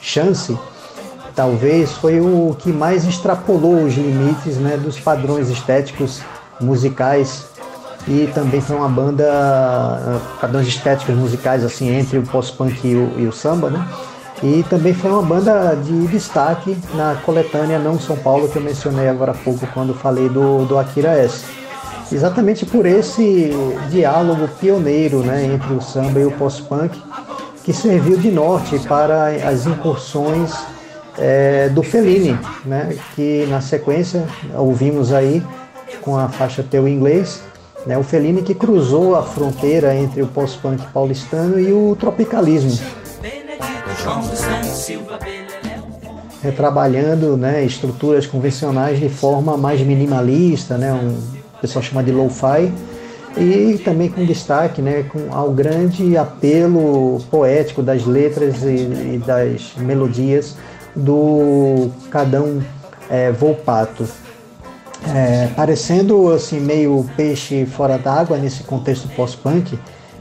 Chance 0.00 0.58
talvez 1.34 1.92
foi 1.92 2.20
o 2.20 2.56
que 2.58 2.72
mais 2.72 3.04
extrapolou 3.04 3.84
os 3.84 3.94
limites 3.94 4.56
né, 4.56 4.76
dos 4.76 4.98
padrões 4.98 5.48
estéticos 5.48 6.20
musicais 6.60 7.46
e 8.08 8.30
também 8.34 8.60
foi 8.60 8.76
uma 8.76 8.88
banda 8.88 9.28
ah, 9.30 10.20
padrões 10.40 10.66
estéticos 10.66 11.14
musicais 11.14 11.64
assim 11.64 11.88
entre 11.90 12.18
o 12.18 12.22
pós-punk 12.22 12.86
e 12.86 12.94
o, 12.94 13.12
e 13.18 13.26
o 13.26 13.32
samba, 13.32 13.70
né? 13.70 13.86
E 14.42 14.64
também 14.70 14.94
foi 14.94 15.10
uma 15.10 15.22
banda 15.22 15.74
de 15.74 16.06
destaque 16.06 16.76
na 16.94 17.16
coletânea 17.26 17.78
Não 17.78 18.00
São 18.00 18.16
Paulo 18.16 18.48
que 18.48 18.56
eu 18.56 18.62
mencionei 18.62 19.06
agora 19.06 19.32
há 19.32 19.34
pouco 19.34 19.66
quando 19.74 19.92
falei 19.92 20.30
do, 20.30 20.64
do 20.64 20.78
Akira 20.78 21.10
S. 21.10 21.44
Exatamente 22.10 22.64
por 22.64 22.86
esse 22.86 23.52
diálogo 23.90 24.48
pioneiro 24.58 25.18
né, 25.18 25.44
entre 25.44 25.74
o 25.74 25.80
samba 25.80 26.20
e 26.20 26.24
o 26.24 26.32
pós-punk 26.32 27.00
que 27.62 27.72
serviu 27.72 28.16
de 28.16 28.30
norte 28.30 28.78
para 28.80 29.26
as 29.46 29.66
incursões 29.66 30.52
é, 31.18 31.68
do 31.68 31.82
Fellini, 31.82 32.38
né, 32.64 32.96
que 33.14 33.46
na 33.50 33.60
sequência 33.60 34.24
ouvimos 34.54 35.12
aí 35.12 35.42
com 36.00 36.16
a 36.16 36.28
faixa 36.28 36.64
Teu 36.68 36.88
Inglês, 36.88 37.42
né, 37.86 37.96
o 37.96 38.02
Fellini 38.02 38.42
que 38.42 38.54
cruzou 38.54 39.16
a 39.16 39.22
fronteira 39.22 39.94
entre 39.94 40.22
o 40.22 40.26
pós-punk 40.26 40.82
paulistano 40.92 41.58
e 41.58 41.72
o 41.72 41.96
tropicalismo, 41.98 42.78
retrabalhando 46.42 47.36
né, 47.36 47.64
estruturas 47.64 48.26
convencionais 48.26 48.98
de 48.98 49.08
forma 49.08 49.56
mais 49.56 49.80
minimalista, 49.80 50.76
né, 50.76 50.92
um, 50.92 51.08
o 51.56 51.60
pessoal 51.60 51.82
chama 51.82 52.02
de 52.02 52.12
lo-fi, 52.12 52.72
e 53.36 53.78
também 53.78 54.08
com 54.08 54.24
destaque 54.24 54.82
né, 54.82 55.04
com, 55.04 55.32
ao 55.32 55.52
grande 55.52 56.16
apelo 56.16 57.20
poético 57.30 57.82
das 57.82 58.04
letras 58.04 58.62
e, 58.62 59.14
e 59.14 59.22
das 59.24 59.72
melodias 59.76 60.56
do 60.96 61.90
Cadão 62.10 62.60
é, 63.08 63.30
Volpato. 63.30 64.06
É, 65.08 65.48
parecendo 65.56 66.30
assim 66.32 66.60
meio 66.60 67.04
peixe 67.16 67.64
fora 67.66 67.98
d'água 67.98 68.36
nesse 68.36 68.62
contexto 68.62 69.08
pós-punk, 69.16 69.78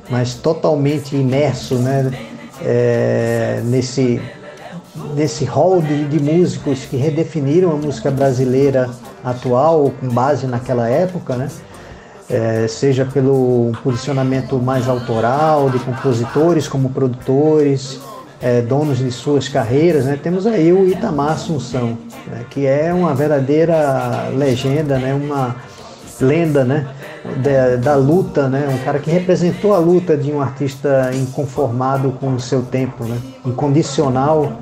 mas 0.09 0.33
totalmente 0.33 1.15
imerso 1.15 1.75
né, 1.75 2.11
é, 2.61 3.61
nesse 3.65 4.21
nesse 5.15 5.45
hall 5.45 5.81
de, 5.81 6.05
de 6.05 6.19
músicos 6.19 6.85
que 6.85 6.97
redefiniram 6.97 7.71
a 7.71 7.75
música 7.75 8.11
brasileira 8.11 8.89
atual 9.23 9.93
com 9.99 10.09
base 10.09 10.47
naquela 10.47 10.89
época, 10.89 11.35
né? 11.35 11.47
É, 12.29 12.67
seja 12.67 13.05
pelo 13.05 13.71
posicionamento 13.83 14.59
mais 14.59 14.87
autoral 14.87 15.69
de 15.69 15.79
compositores 15.79 16.67
como 16.67 16.89
produtores, 16.91 17.99
é, 18.41 18.61
donos 18.61 18.97
de 18.97 19.11
suas 19.11 19.47
carreiras, 19.47 20.05
né? 20.05 20.17
Temos 20.21 20.47
aí 20.47 20.71
o 20.71 20.87
Itamar 20.87 21.31
Assunção, 21.31 21.97
né? 22.27 22.45
que 22.49 22.65
é 22.65 22.93
uma 22.93 23.13
verdadeira 23.13 24.29
legenda, 24.35 24.97
né? 24.97 25.13
Uma 25.13 25.55
lenda, 26.21 26.63
né? 26.63 26.87
Da, 27.43 27.75
da, 27.75 27.95
luta, 27.95 28.47
né? 28.47 28.67
Um 28.69 28.83
cara 28.83 28.99
que 28.99 29.11
representou 29.11 29.73
a 29.73 29.77
luta 29.77 30.15
de 30.15 30.31
um 30.31 30.41
artista 30.41 31.11
inconformado 31.13 32.11
com 32.19 32.33
o 32.33 32.39
seu 32.39 32.61
tempo, 32.61 33.03
né? 33.03 33.17
Incondicional 33.45 34.59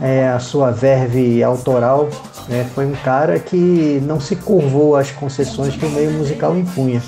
é, 0.00 0.28
a 0.28 0.38
sua 0.38 0.70
verve 0.70 1.42
autoral 1.42 2.08
né, 2.48 2.66
foi 2.74 2.86
um 2.86 2.94
cara 3.04 3.38
que 3.38 4.00
não 4.02 4.18
se 4.18 4.34
curvou 4.34 4.96
às 4.96 5.10
concessões 5.10 5.76
que 5.76 5.84
o 5.84 5.90
meio 5.90 6.10
musical 6.12 6.56
impunha. 6.56 7.02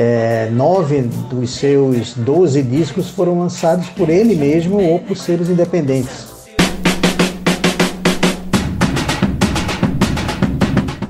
É, 0.00 0.48
nove 0.52 1.02
dos 1.28 1.50
seus 1.56 2.14
doze 2.14 2.62
discos 2.62 3.10
foram 3.10 3.36
lançados 3.36 3.88
por 3.88 4.08
ele 4.08 4.36
mesmo 4.36 4.80
ou 4.80 5.00
por 5.00 5.16
seres 5.16 5.48
independentes. 5.48 6.28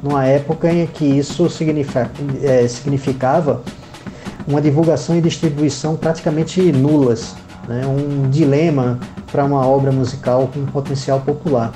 Numa 0.02 0.24
época 0.24 0.72
em 0.72 0.86
que 0.86 1.04
isso 1.04 1.50
significa, 1.50 2.10
é, 2.42 2.66
significava 2.66 3.62
uma 4.46 4.58
divulgação 4.58 5.18
e 5.18 5.20
distribuição 5.20 5.94
praticamente 5.94 6.62
nulas, 6.72 7.34
né, 7.68 7.82
um 7.84 8.30
dilema 8.30 8.98
para 9.30 9.44
uma 9.44 9.66
obra 9.66 9.92
musical 9.92 10.48
com 10.48 10.64
potencial 10.64 11.20
popular. 11.20 11.74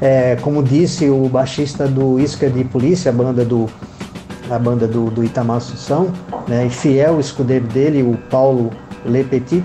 É, 0.00 0.36
como 0.40 0.62
disse 0.62 1.10
o 1.10 1.28
baixista 1.28 1.86
do 1.86 2.18
Isca 2.18 2.48
de 2.48 2.64
Polícia, 2.64 3.10
a 3.10 3.14
banda 3.14 3.44
do, 3.44 3.68
a 4.50 4.58
banda 4.58 4.86
do, 4.86 5.10
do 5.10 5.24
Itamar 5.24 5.58
Assunção, 5.58 6.12
né, 6.46 6.66
e 6.66 6.70
fiel 6.70 7.18
escudeiro 7.20 7.66
dele, 7.66 8.02
o 8.02 8.16
Paulo 8.30 8.70
Le 9.04 9.24
Petit, 9.24 9.64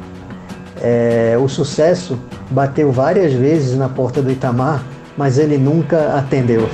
é, 0.82 1.38
o 1.42 1.48
sucesso 1.48 2.18
bateu 2.50 2.92
várias 2.92 3.34
vezes 3.34 3.78
na 3.78 3.88
porta 3.88 4.22
do 4.22 4.32
Itamar, 4.32 4.84
mas 5.18 5.38
ele 5.38 5.58
nunca 5.58 6.16
atendeu. 6.18 6.68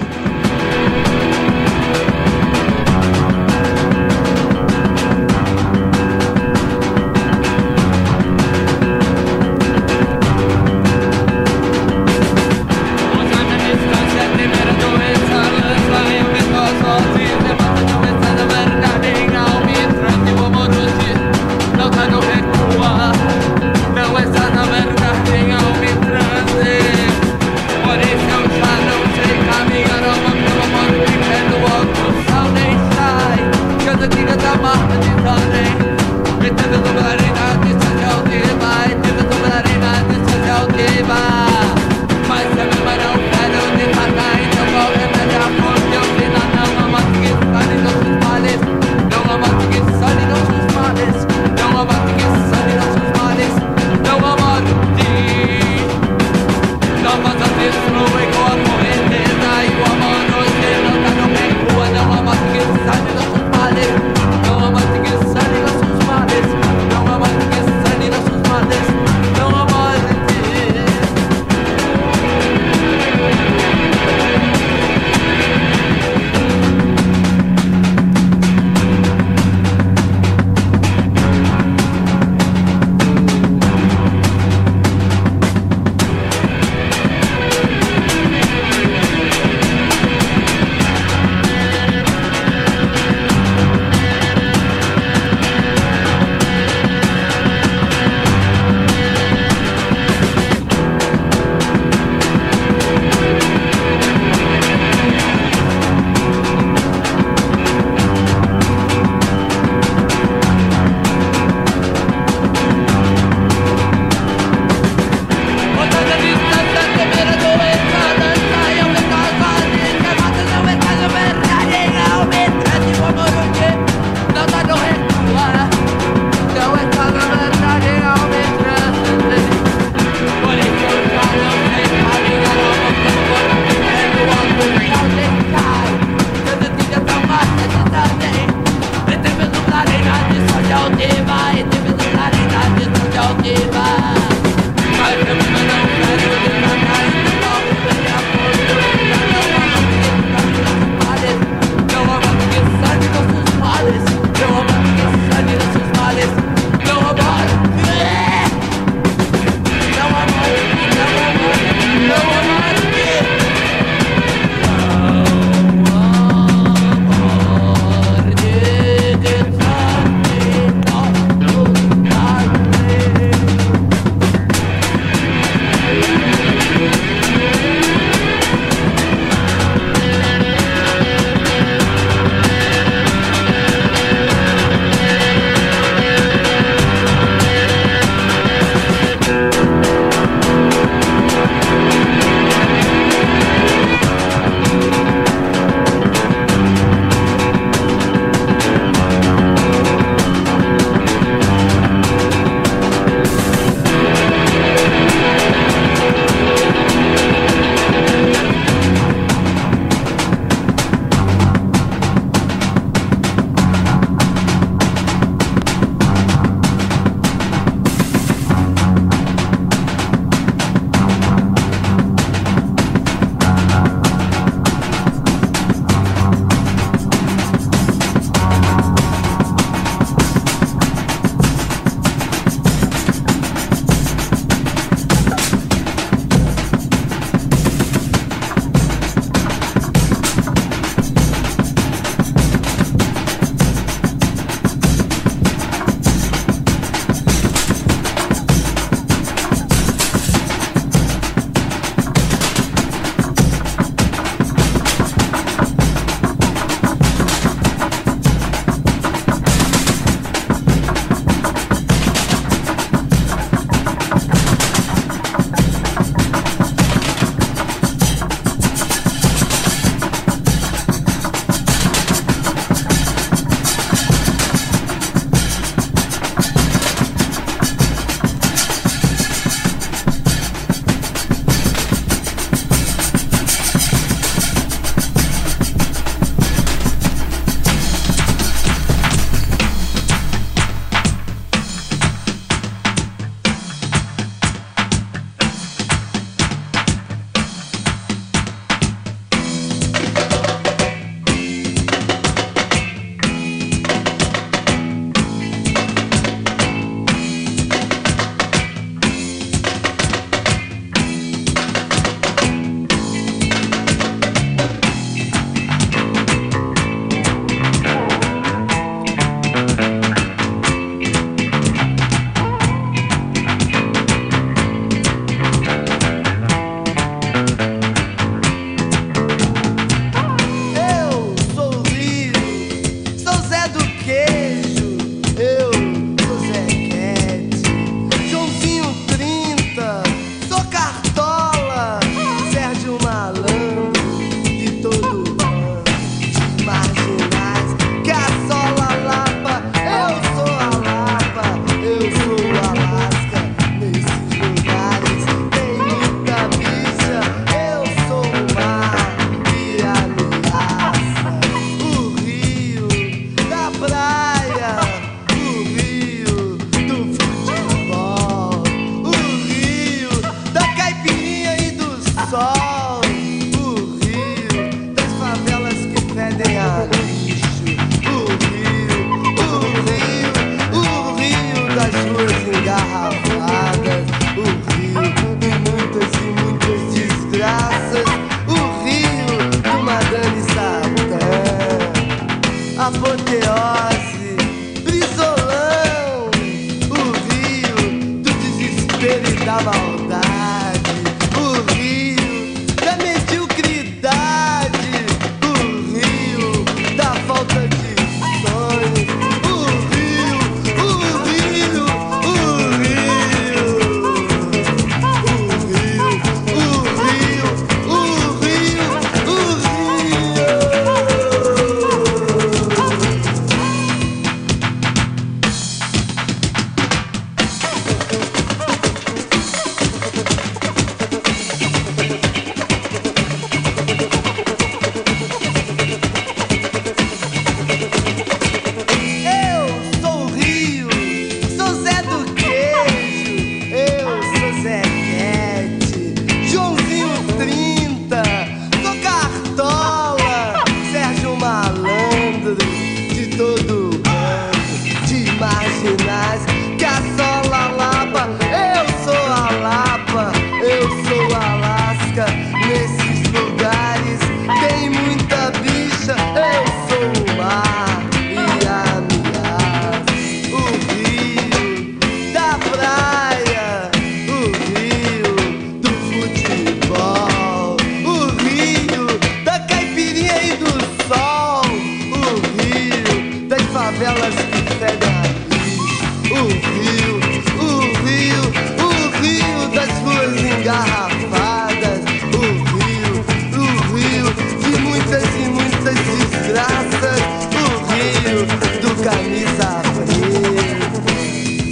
garrafadas. 490.68 492.02
O 492.34 492.42
rio, 492.76 493.15
o 493.56 493.68
rio 493.96 494.28
de 494.60 494.74
muitas 494.82 495.24
e 495.24 495.46
muitas 495.48 495.96
desgraças. 495.96 497.22
O 497.56 497.68
rio 497.94 498.40
do 498.82 498.92
camisa 499.02 499.70
fria. 499.96 500.88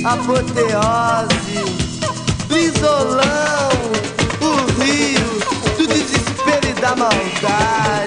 Apoteose, 0.10 1.58
isolão, 2.50 3.74
O 4.40 4.52
rio 4.82 5.30
do 5.78 5.84
desespero 5.88 6.68
e 6.70 6.74
da 6.80 6.96
maldade. 6.96 8.05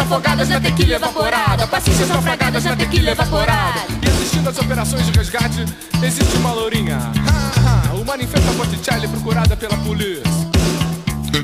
Afogadas 0.00 0.48
na 0.48 0.60
tequila 0.60 0.96
evaporada. 0.96 1.66
Passistas 1.66 2.08
naufragadas 2.08 2.64
na 2.64 2.76
tequila 2.76 3.10
evaporada. 3.10 3.80
E 4.02 4.08
assistindo 4.08 4.48
às 4.48 4.58
operações 4.58 5.06
de 5.06 5.12
resgate, 5.12 5.64
existe 6.02 6.36
uma 6.36 6.52
lourinha. 6.52 6.96
Ha, 6.96 7.90
ha, 7.90 7.94
uma 7.94 8.16
ninfeta 8.16 8.50
Botticelli 8.52 9.06
procurada 9.08 9.56
pela 9.56 9.76
polícia. 9.78 10.22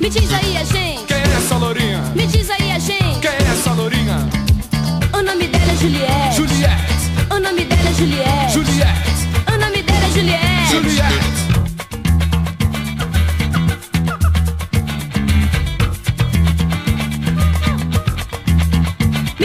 Me 0.01 0.11
diz 0.11 0.33
aí 0.33 0.57
a 0.57 0.65
gente. 0.65 1.05
Quem 1.05 1.17
é 1.17 1.37
essa 1.37 1.57
lourinha? 1.57 2.01
Me 2.15 2.27
diz 2.27 2.51
aí 2.51 2.73
a 2.73 2.79
gente. 2.79 3.21
Quem 3.21 3.31
é 3.31 3.53
essa 3.53 3.73
lourinha? 3.73 4.29
O 5.13 5.23
nome 5.23 5.47
dela 5.49 5.73
é 5.73 5.77
Juliette. 5.77 6.37
Juliette. 6.37 7.11
O 7.31 7.39
nome 7.41 7.65
dela 7.65 7.89
é 7.89 7.95
Juliette. 7.95 8.53
Juliette. 8.53 9.29
O 9.47 9.59
nome 9.59 9.83
dela 9.83 10.05
é 10.05 10.11
Juliette. 10.11 10.71
Juliette. 10.71 11.56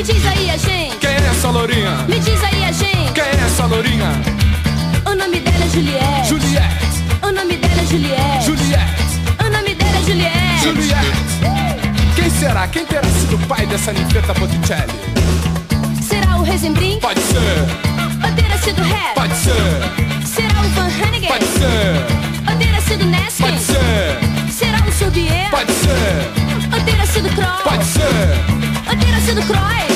Me 0.01 0.07
diz 0.13 0.25
aí 0.25 0.49
a 0.49 0.57
gente. 0.57 0.97
Quem 0.97 1.11
é 1.11 1.27
essa 1.29 1.51
lourinha? 1.51 1.91
Me 2.09 2.19
diz 2.19 2.43
aí 2.43 2.65
a 2.65 2.71
gente. 2.71 3.13
Quem 3.13 3.23
é 3.23 3.45
essa 3.45 3.67
lourinha? 3.67 4.09
O 5.05 5.13
nome 5.13 5.39
dela 5.39 5.63
é 5.63 5.69
Juliette. 5.69 6.27
Juliette. 6.27 7.03
O 7.21 7.31
nome 7.31 7.55
dela 7.55 7.81
é 7.81 7.85
Juliette. 7.85 8.45
Juliette. 8.47 9.45
O 9.45 9.49
nome 9.51 9.75
dela 9.75 9.97
é 9.97 10.01
Juliette. 10.01 10.63
Juliette. 10.63 12.15
Quem 12.15 12.29
será? 12.31 12.67
Quem 12.67 12.83
terá 12.83 13.03
sido 13.03 13.35
o 13.35 13.39
pai 13.45 13.67
dessa 13.67 13.93
ninfeta 13.93 14.33
Botticelli? 14.33 14.91
Será 16.01 16.35
o 16.37 16.41
Rezembrin? 16.41 16.99
Pode 16.99 17.21
ser. 17.21 18.25
Ou 18.25 18.31
terá 18.35 18.57
sido 18.57 18.81
Rap? 18.81 19.13
Pode 19.13 19.35
ser. 19.35 19.53
Será 20.25 20.61
o 20.61 20.69
Van 20.69 20.89
Hannigan? 20.89 21.27
Pode 21.27 21.45
ser. 21.45 22.49
Ou 22.49 22.57
terá 22.57 22.81
sido 22.81 23.05
Neskin? 23.05 23.43
Pode 23.43 23.59
ser. 23.59 24.51
Será 24.51 24.79
o 24.83 24.91
Sorbier? 24.91 25.51
Pode 25.51 25.71
ser. 25.71 26.73
Ou 26.73 26.81
terá 26.85 27.05
sido 27.05 27.29
Kroll? 27.35 27.63
Pode 27.63 27.85
ser. 27.85 28.70
Ou 28.91 28.97
terá 28.97 29.21
sido 29.21 29.41
Croy? 29.43 29.87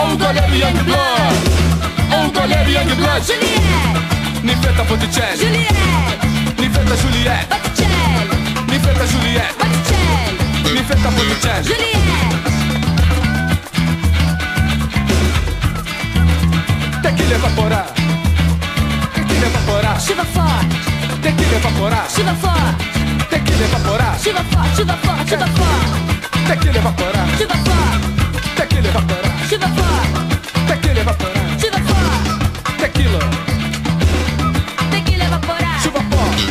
Ou 0.00 0.12
o 0.12 0.16
goleiro 0.16 0.54
Youngblood. 0.54 1.34
Ou 2.12 2.28
o 2.28 2.30
goleiro 2.30 2.70
Youngblood. 2.70 3.26
Juliette. 3.26 4.44
Ninfeta 4.44 4.84
Botticelli. 4.84 5.36
Juliette. 5.36 5.74
Ninfeta 6.56 6.96
Juliette. 6.96 7.46
Botticelli. 7.50 8.30
Ninfeta 8.70 9.06
Juliette. 9.08 9.54
Botticelli. 9.58 10.74
Ninfeta 10.74 11.10
Botticelli. 11.10 11.64
Juliette. 11.64 12.38
Tequila 17.02 17.34
evaporar. 17.34 17.86
Tequila 19.12 19.46
evaporar. 19.46 20.00
Chuva 20.00 20.24
forte. 20.24 20.76
Tequila 21.20 21.56
evaporar. 21.56 22.06
Chuva 22.14 22.34
forte. 22.34 22.84
Tequila 23.28 23.64
evaporar. 23.64 24.16
Chuva 24.22 24.44
forte. 24.52 24.76
Chuva 24.76 24.96
forte. 25.02 25.30
Chuva 25.30 25.46
forte. 25.48 26.13
Tequila. 26.46 26.74
Tequila 29.46 29.60
evaporar. 29.60 29.98
Tequila 30.66 31.00
evaporar. 31.00 32.22
Tequila. 32.78 33.18
Tequila 34.90 35.24
evaporar. 35.24 35.82
Chuva 35.82 36.00
forte. 36.10 36.46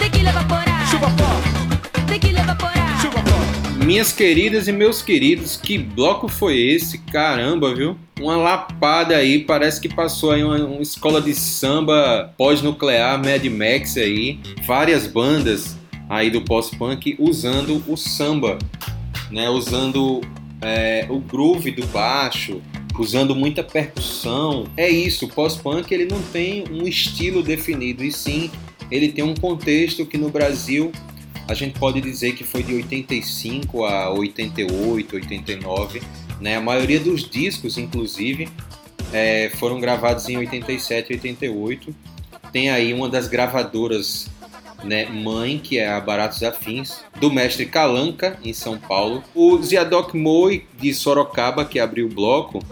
Tequila 0.00 0.30
evaporar. 0.30 0.90
Chuva 0.90 1.10
forte. 1.10 2.06
Tequila 2.06 2.40
evaporar. 2.40 3.00
Chuva 3.00 3.22
forte. 3.22 3.84
Minhas 3.84 4.12
queridas 4.12 4.68
e 4.68 4.72
meus 4.72 5.02
queridos, 5.02 5.56
que 5.56 5.76
bloco 5.76 6.28
foi 6.28 6.58
esse? 6.58 6.98
Caramba, 6.98 7.74
viu? 7.74 7.96
Uma 8.20 8.36
lapada 8.36 9.16
aí, 9.16 9.40
parece 9.40 9.80
que 9.80 9.88
passou 9.88 10.30
aí 10.30 10.44
uma, 10.44 10.56
uma 10.56 10.82
escola 10.82 11.20
de 11.20 11.34
samba 11.34 12.32
pós-nuclear, 12.38 13.18
Mad 13.18 13.44
Max 13.46 13.96
aí. 13.96 14.38
Várias 14.64 15.06
bandas 15.06 15.76
aí 16.08 16.30
do 16.30 16.42
pós-punk 16.42 17.16
usando 17.18 17.82
o 17.88 17.96
samba, 17.96 18.58
né? 19.32 19.48
Usando 19.48 20.20
é, 20.60 21.06
o 21.08 21.18
groove 21.18 21.70
do 21.72 21.86
baixo, 21.88 22.62
usando 22.98 23.34
muita 23.34 23.64
percussão. 23.64 24.66
É 24.76 24.88
isso, 24.88 25.26
o 25.26 25.28
pós-punk 25.28 25.92
ele 25.92 26.04
não 26.04 26.20
tem 26.22 26.64
um 26.70 26.86
estilo 26.86 27.42
definido, 27.42 28.04
e 28.04 28.12
sim 28.12 28.50
ele 28.90 29.10
tem 29.10 29.24
um 29.24 29.34
contexto 29.34 30.04
que 30.04 30.18
no 30.18 30.28
Brasil 30.28 30.92
a 31.48 31.54
gente 31.54 31.78
pode 31.78 32.00
dizer 32.00 32.34
que 32.34 32.44
foi 32.44 32.62
de 32.62 32.74
85 32.74 33.84
a 33.84 34.10
88, 34.10 35.16
89. 35.16 36.02
Né? 36.40 36.56
A 36.56 36.60
maioria 36.60 37.00
dos 37.00 37.28
discos, 37.28 37.78
inclusive, 37.78 38.48
é, 39.12 39.50
foram 39.56 39.80
gravados 39.80 40.28
em 40.28 40.36
87 40.36 41.10
e 41.10 41.14
88. 41.14 41.94
Tem 42.52 42.70
aí 42.70 42.92
uma 42.92 43.08
das 43.08 43.28
gravadoras 43.28 44.30
né, 44.84 45.06
mãe, 45.06 45.58
que 45.58 45.78
é 45.78 45.88
a 45.88 46.00
Baratos 46.00 46.42
Afins, 46.42 47.04
do 47.20 47.30
mestre 47.30 47.66
Calanca, 47.66 48.38
em 48.44 48.52
São 48.52 48.78
Paulo. 48.78 49.22
O 49.34 49.60
Ziadoc 49.62 50.14
Moi, 50.14 50.66
de 50.78 50.92
Sorocaba, 50.92 51.64
que 51.64 51.78
abriu 51.78 52.06
o 52.06 52.10
bloco, 52.10 52.64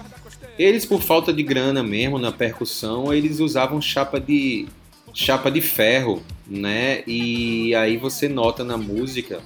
eles, 0.58 0.84
por 0.84 1.00
falta 1.00 1.32
de 1.32 1.42
grana 1.42 1.82
mesmo 1.82 2.18
na 2.18 2.30
percussão, 2.30 3.12
eles 3.12 3.40
usavam 3.40 3.80
chapa 3.80 4.20
de, 4.20 4.66
chapa 5.14 5.50
de 5.50 5.60
ferro, 5.60 6.22
né? 6.46 7.02
E 7.06 7.74
aí 7.74 7.96
você 7.96 8.28
nota 8.28 8.62
na 8.62 8.76
música 8.76 9.40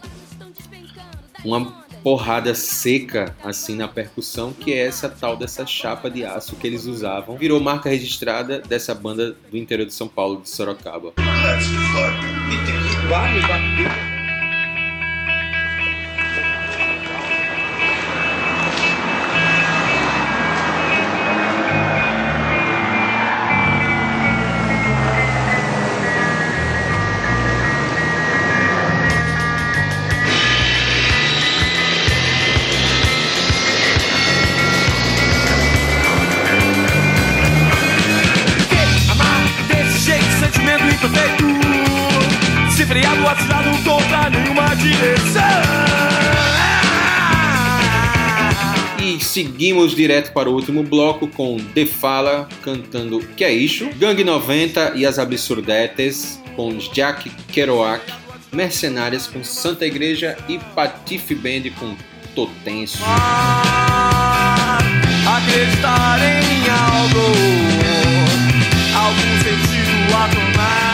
uma 1.44 1.84
porrada 2.02 2.54
seca 2.54 3.34
assim 3.42 3.76
na 3.76 3.88
percussão, 3.88 4.52
que 4.52 4.72
é 4.72 4.86
essa 4.86 5.08
tal 5.08 5.36
dessa 5.36 5.64
chapa 5.66 6.10
de 6.10 6.24
aço 6.24 6.56
que 6.56 6.66
eles 6.66 6.84
usavam. 6.84 7.36
Virou 7.36 7.60
marca 7.60 7.88
registrada 7.88 8.58
dessa 8.58 8.94
banda 8.94 9.36
do 9.50 9.56
interior 9.56 9.86
de 9.86 9.94
São 9.94 10.08
Paulo, 10.08 10.42
de 10.42 10.50
Sorocaba. 10.50 11.12
Amar 11.16 12.33
desse 39.68 39.98
jeito, 39.98 40.24
sentimento 40.38 40.84
imperfeito. 40.84 41.34
Se 41.38 41.43
Desenfreado, 42.84 43.26
atirado 43.26 43.82
contra 43.82 44.28
nenhuma 44.28 44.74
direção. 44.76 45.42
E 49.02 49.24
seguimos 49.24 49.94
direto 49.94 50.32
para 50.32 50.50
o 50.50 50.52
último 50.52 50.82
bloco 50.82 51.26
com 51.28 51.56
The 51.56 51.86
Fala 51.86 52.46
cantando 52.62 53.20
Que 53.36 53.44
é 53.44 53.52
Isso? 53.52 53.88
Gang 53.96 54.22
90 54.22 54.92
e 54.96 55.06
as 55.06 55.18
Absurdetes 55.18 56.38
com 56.54 56.76
Jack 56.92 57.30
Kerouac, 57.50 58.04
Mercenárias 58.52 59.26
com 59.26 59.42
Santa 59.42 59.86
Igreja 59.86 60.36
e 60.46 60.58
Patife 60.58 61.34
Band 61.34 61.70
com 61.80 61.96
Totenso. 62.34 62.98
Ah, 63.06 64.78
acreditar 65.38 66.18
em 66.20 66.68
algo, 66.68 67.32
algum 68.94 69.42
sentido 69.42 70.14
a 70.16 70.28
tomar. 70.28 70.93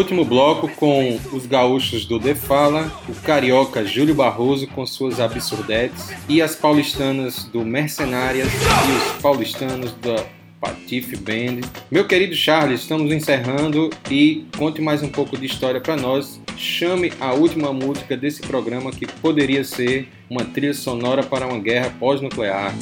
último 0.00 0.24
bloco 0.24 0.66
com 0.66 1.20
os 1.30 1.44
gaúchos 1.44 2.06
do 2.06 2.18
Defala, 2.18 2.90
o 3.06 3.14
carioca 3.16 3.84
Júlio 3.84 4.14
Barroso 4.14 4.66
com 4.68 4.86
suas 4.86 5.20
absurdetes 5.20 6.10
e 6.26 6.40
as 6.40 6.56
paulistanas 6.56 7.44
do 7.44 7.66
Mercenárias 7.66 8.48
e 8.48 8.92
os 8.92 9.20
paulistanos 9.20 9.92
da 10.00 10.24
Patife 10.58 11.16
Band. 11.16 11.60
Meu 11.90 12.06
querido 12.06 12.34
Charles, 12.34 12.80
estamos 12.80 13.12
encerrando 13.12 13.90
e 14.10 14.46
conte 14.56 14.80
mais 14.80 15.02
um 15.02 15.08
pouco 15.08 15.36
de 15.36 15.44
história 15.44 15.82
para 15.82 15.98
nós. 15.98 16.40
Chame 16.56 17.12
a 17.20 17.34
última 17.34 17.70
música 17.70 18.16
desse 18.16 18.40
programa 18.40 18.90
que 18.90 19.06
poderia 19.06 19.62
ser 19.64 20.08
uma 20.30 20.46
trilha 20.46 20.72
sonora 20.72 21.22
para 21.22 21.46
uma 21.46 21.58
guerra 21.58 21.94
pós-nuclear. 22.00 22.74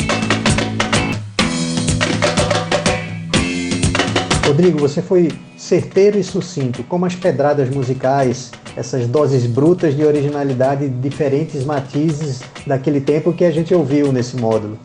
Rodrigo, 4.46 4.78
você 4.78 5.02
foi 5.02 5.28
certeiro 5.58 6.16
e 6.16 6.22
sucinto, 6.22 6.84
como 6.84 7.04
as 7.04 7.16
pedradas 7.16 7.68
musicais, 7.68 8.52
essas 8.76 9.08
doses 9.08 9.44
brutas 9.44 9.94
de 9.94 10.04
originalidade, 10.04 10.88
diferentes 10.88 11.64
matizes 11.64 12.40
daquele 12.64 13.00
tempo 13.00 13.32
que 13.32 13.44
a 13.44 13.50
gente 13.50 13.74
ouviu 13.74 14.12
nesse 14.12 14.36
módulo. 14.36 14.78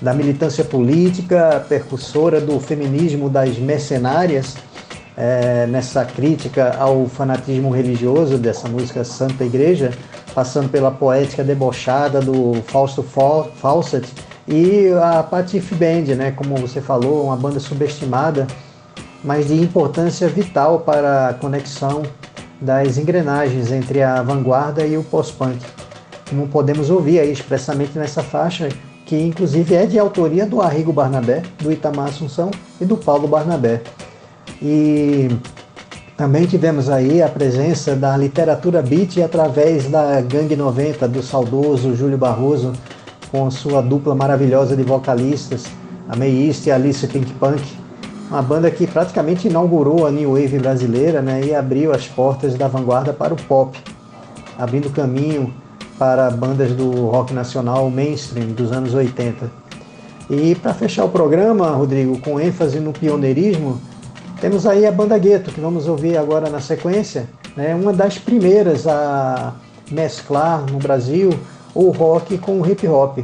Da 0.00 0.12
militância 0.12 0.62
política, 0.62 1.64
percussora 1.66 2.38
do 2.38 2.60
feminismo 2.60 3.30
das 3.30 3.58
mercenárias, 3.58 4.56
é, 5.16 5.66
nessa 5.66 6.04
crítica 6.04 6.76
ao 6.78 7.06
fanatismo 7.06 7.70
religioso 7.70 8.36
dessa 8.36 8.68
música 8.68 9.02
Santa 9.04 9.42
Igreja, 9.42 9.90
passando 10.34 10.68
pela 10.68 10.90
poética 10.90 11.42
debochada 11.42 12.20
do 12.20 12.62
Fausto 12.66 13.02
Fawcett 13.02 14.06
e 14.46 14.88
a 15.02 15.22
Patife 15.22 15.74
Band, 15.74 16.14
né, 16.14 16.30
como 16.30 16.56
você 16.56 16.80
falou, 16.80 17.24
uma 17.24 17.36
banda 17.36 17.58
subestimada 17.58 18.46
mas 19.22 19.48
de 19.48 19.54
importância 19.54 20.28
vital 20.28 20.80
para 20.80 21.28
a 21.28 21.34
conexão 21.34 22.02
das 22.60 22.98
engrenagens 22.98 23.72
entre 23.72 24.02
a 24.02 24.22
vanguarda 24.22 24.86
e 24.86 24.96
o 24.96 25.02
pós-punk. 25.02 25.58
Como 26.28 26.48
podemos 26.48 26.90
ouvir 26.90 27.18
aí 27.18 27.32
expressamente 27.32 27.98
nessa 27.98 28.22
faixa, 28.22 28.68
que 29.06 29.20
inclusive 29.20 29.74
é 29.74 29.86
de 29.86 29.98
autoria 29.98 30.46
do 30.46 30.60
Arrigo 30.60 30.92
Barnabé, 30.92 31.42
do 31.58 31.72
Itamar 31.72 32.08
Assunção 32.08 32.50
e 32.80 32.84
do 32.84 32.96
Paulo 32.96 33.26
Barnabé. 33.26 33.82
E 34.62 35.28
também 36.16 36.46
tivemos 36.46 36.90
aí 36.90 37.22
a 37.22 37.28
presença 37.28 37.96
da 37.96 38.16
literatura 38.16 38.82
beat 38.82 39.18
através 39.18 39.88
da 39.88 40.20
Gangue 40.20 40.54
90, 40.54 41.08
do 41.08 41.22
saudoso 41.22 41.96
Júlio 41.96 42.18
Barroso, 42.18 42.72
com 43.30 43.50
sua 43.50 43.80
dupla 43.80 44.14
maravilhosa 44.14 44.76
de 44.76 44.82
vocalistas, 44.82 45.64
a 46.08 46.14
Meist 46.14 46.66
e 46.66 46.70
a 46.70 46.74
Alice 46.74 47.06
Pink 47.06 47.32
Punk, 47.34 47.62
uma 48.30 48.40
banda 48.40 48.70
que 48.70 48.86
praticamente 48.86 49.48
inaugurou 49.48 50.06
a 50.06 50.10
New 50.10 50.34
Wave 50.34 50.60
brasileira 50.60 51.20
né, 51.20 51.44
e 51.44 51.52
abriu 51.52 51.92
as 51.92 52.06
portas 52.06 52.54
da 52.54 52.68
vanguarda 52.68 53.12
para 53.12 53.34
o 53.34 53.36
pop, 53.36 53.76
abrindo 54.56 54.88
caminho 54.90 55.52
para 55.98 56.30
bandas 56.30 56.72
do 56.72 57.08
rock 57.08 57.34
nacional 57.34 57.90
mainstream 57.90 58.52
dos 58.52 58.70
anos 58.70 58.94
80. 58.94 59.50
E 60.30 60.54
para 60.54 60.72
fechar 60.72 61.04
o 61.04 61.08
programa, 61.08 61.70
Rodrigo, 61.70 62.20
com 62.20 62.40
ênfase 62.40 62.78
no 62.78 62.92
pioneirismo, 62.92 63.80
temos 64.40 64.64
aí 64.64 64.86
a 64.86 64.92
banda 64.92 65.18
Gueto, 65.18 65.50
que 65.50 65.60
vamos 65.60 65.88
ouvir 65.88 66.16
agora 66.16 66.48
na 66.48 66.60
sequência, 66.60 67.28
né, 67.56 67.74
uma 67.74 67.92
das 67.92 68.16
primeiras 68.16 68.86
a 68.86 69.54
mesclar 69.90 70.64
no 70.70 70.78
Brasil 70.78 71.30
o 71.74 71.90
rock 71.90 72.38
com 72.38 72.60
o 72.60 72.66
hip 72.70 72.86
hop. 72.86 73.18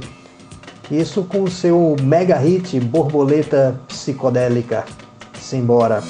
Isso 0.91 1.25
com 1.25 1.43
o 1.43 1.51
seu 1.51 1.97
mega 2.01 2.37
hit 2.37 2.79
Borboleta 2.79 3.81
Psicodélica. 3.89 4.85
Simbora! 5.35 6.03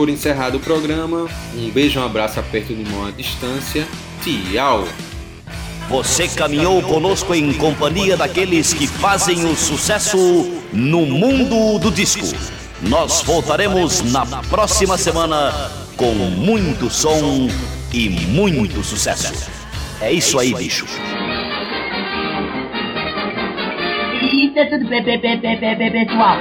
Por 0.00 0.08
encerrado 0.08 0.56
o 0.56 0.60
programa. 0.60 1.28
Um 1.54 1.68
beijo, 1.68 2.00
um 2.00 2.06
abraço, 2.06 2.40
aperto 2.40 2.72
de 2.72 2.90
mão 2.90 3.06
à 3.06 3.10
distância. 3.10 3.86
Tchau! 4.24 4.88
Você 5.90 6.26
caminhou 6.26 6.80
conosco 6.80 7.34
em 7.34 7.52
companhia 7.52 8.16
daqueles 8.16 8.72
que 8.72 8.86
fazem 8.86 9.44
o 9.44 9.54
sucesso 9.54 10.62
no 10.72 11.04
mundo 11.04 11.78
do 11.78 11.90
disco. 11.90 12.34
Nós 12.80 13.20
voltaremos 13.20 14.00
na 14.10 14.24
próxima 14.44 14.96
semana 14.96 15.52
com 15.98 16.14
muito 16.14 16.88
som 16.88 17.50
e 17.92 18.08
muito 18.08 18.82
sucesso. 18.82 19.50
É 20.00 20.10
isso 20.10 20.38
aí, 20.38 20.54
bicho. 20.54 20.86
Isso 24.32 24.58
é 24.58 24.64
tudo, 24.64 24.88
pe- 24.88 25.02
pe- 25.02 25.18
pe- 25.18 25.36
pe- 25.36 25.56
pe- 25.58 25.76
pe- 25.76 25.90
pessoal. 25.90 26.38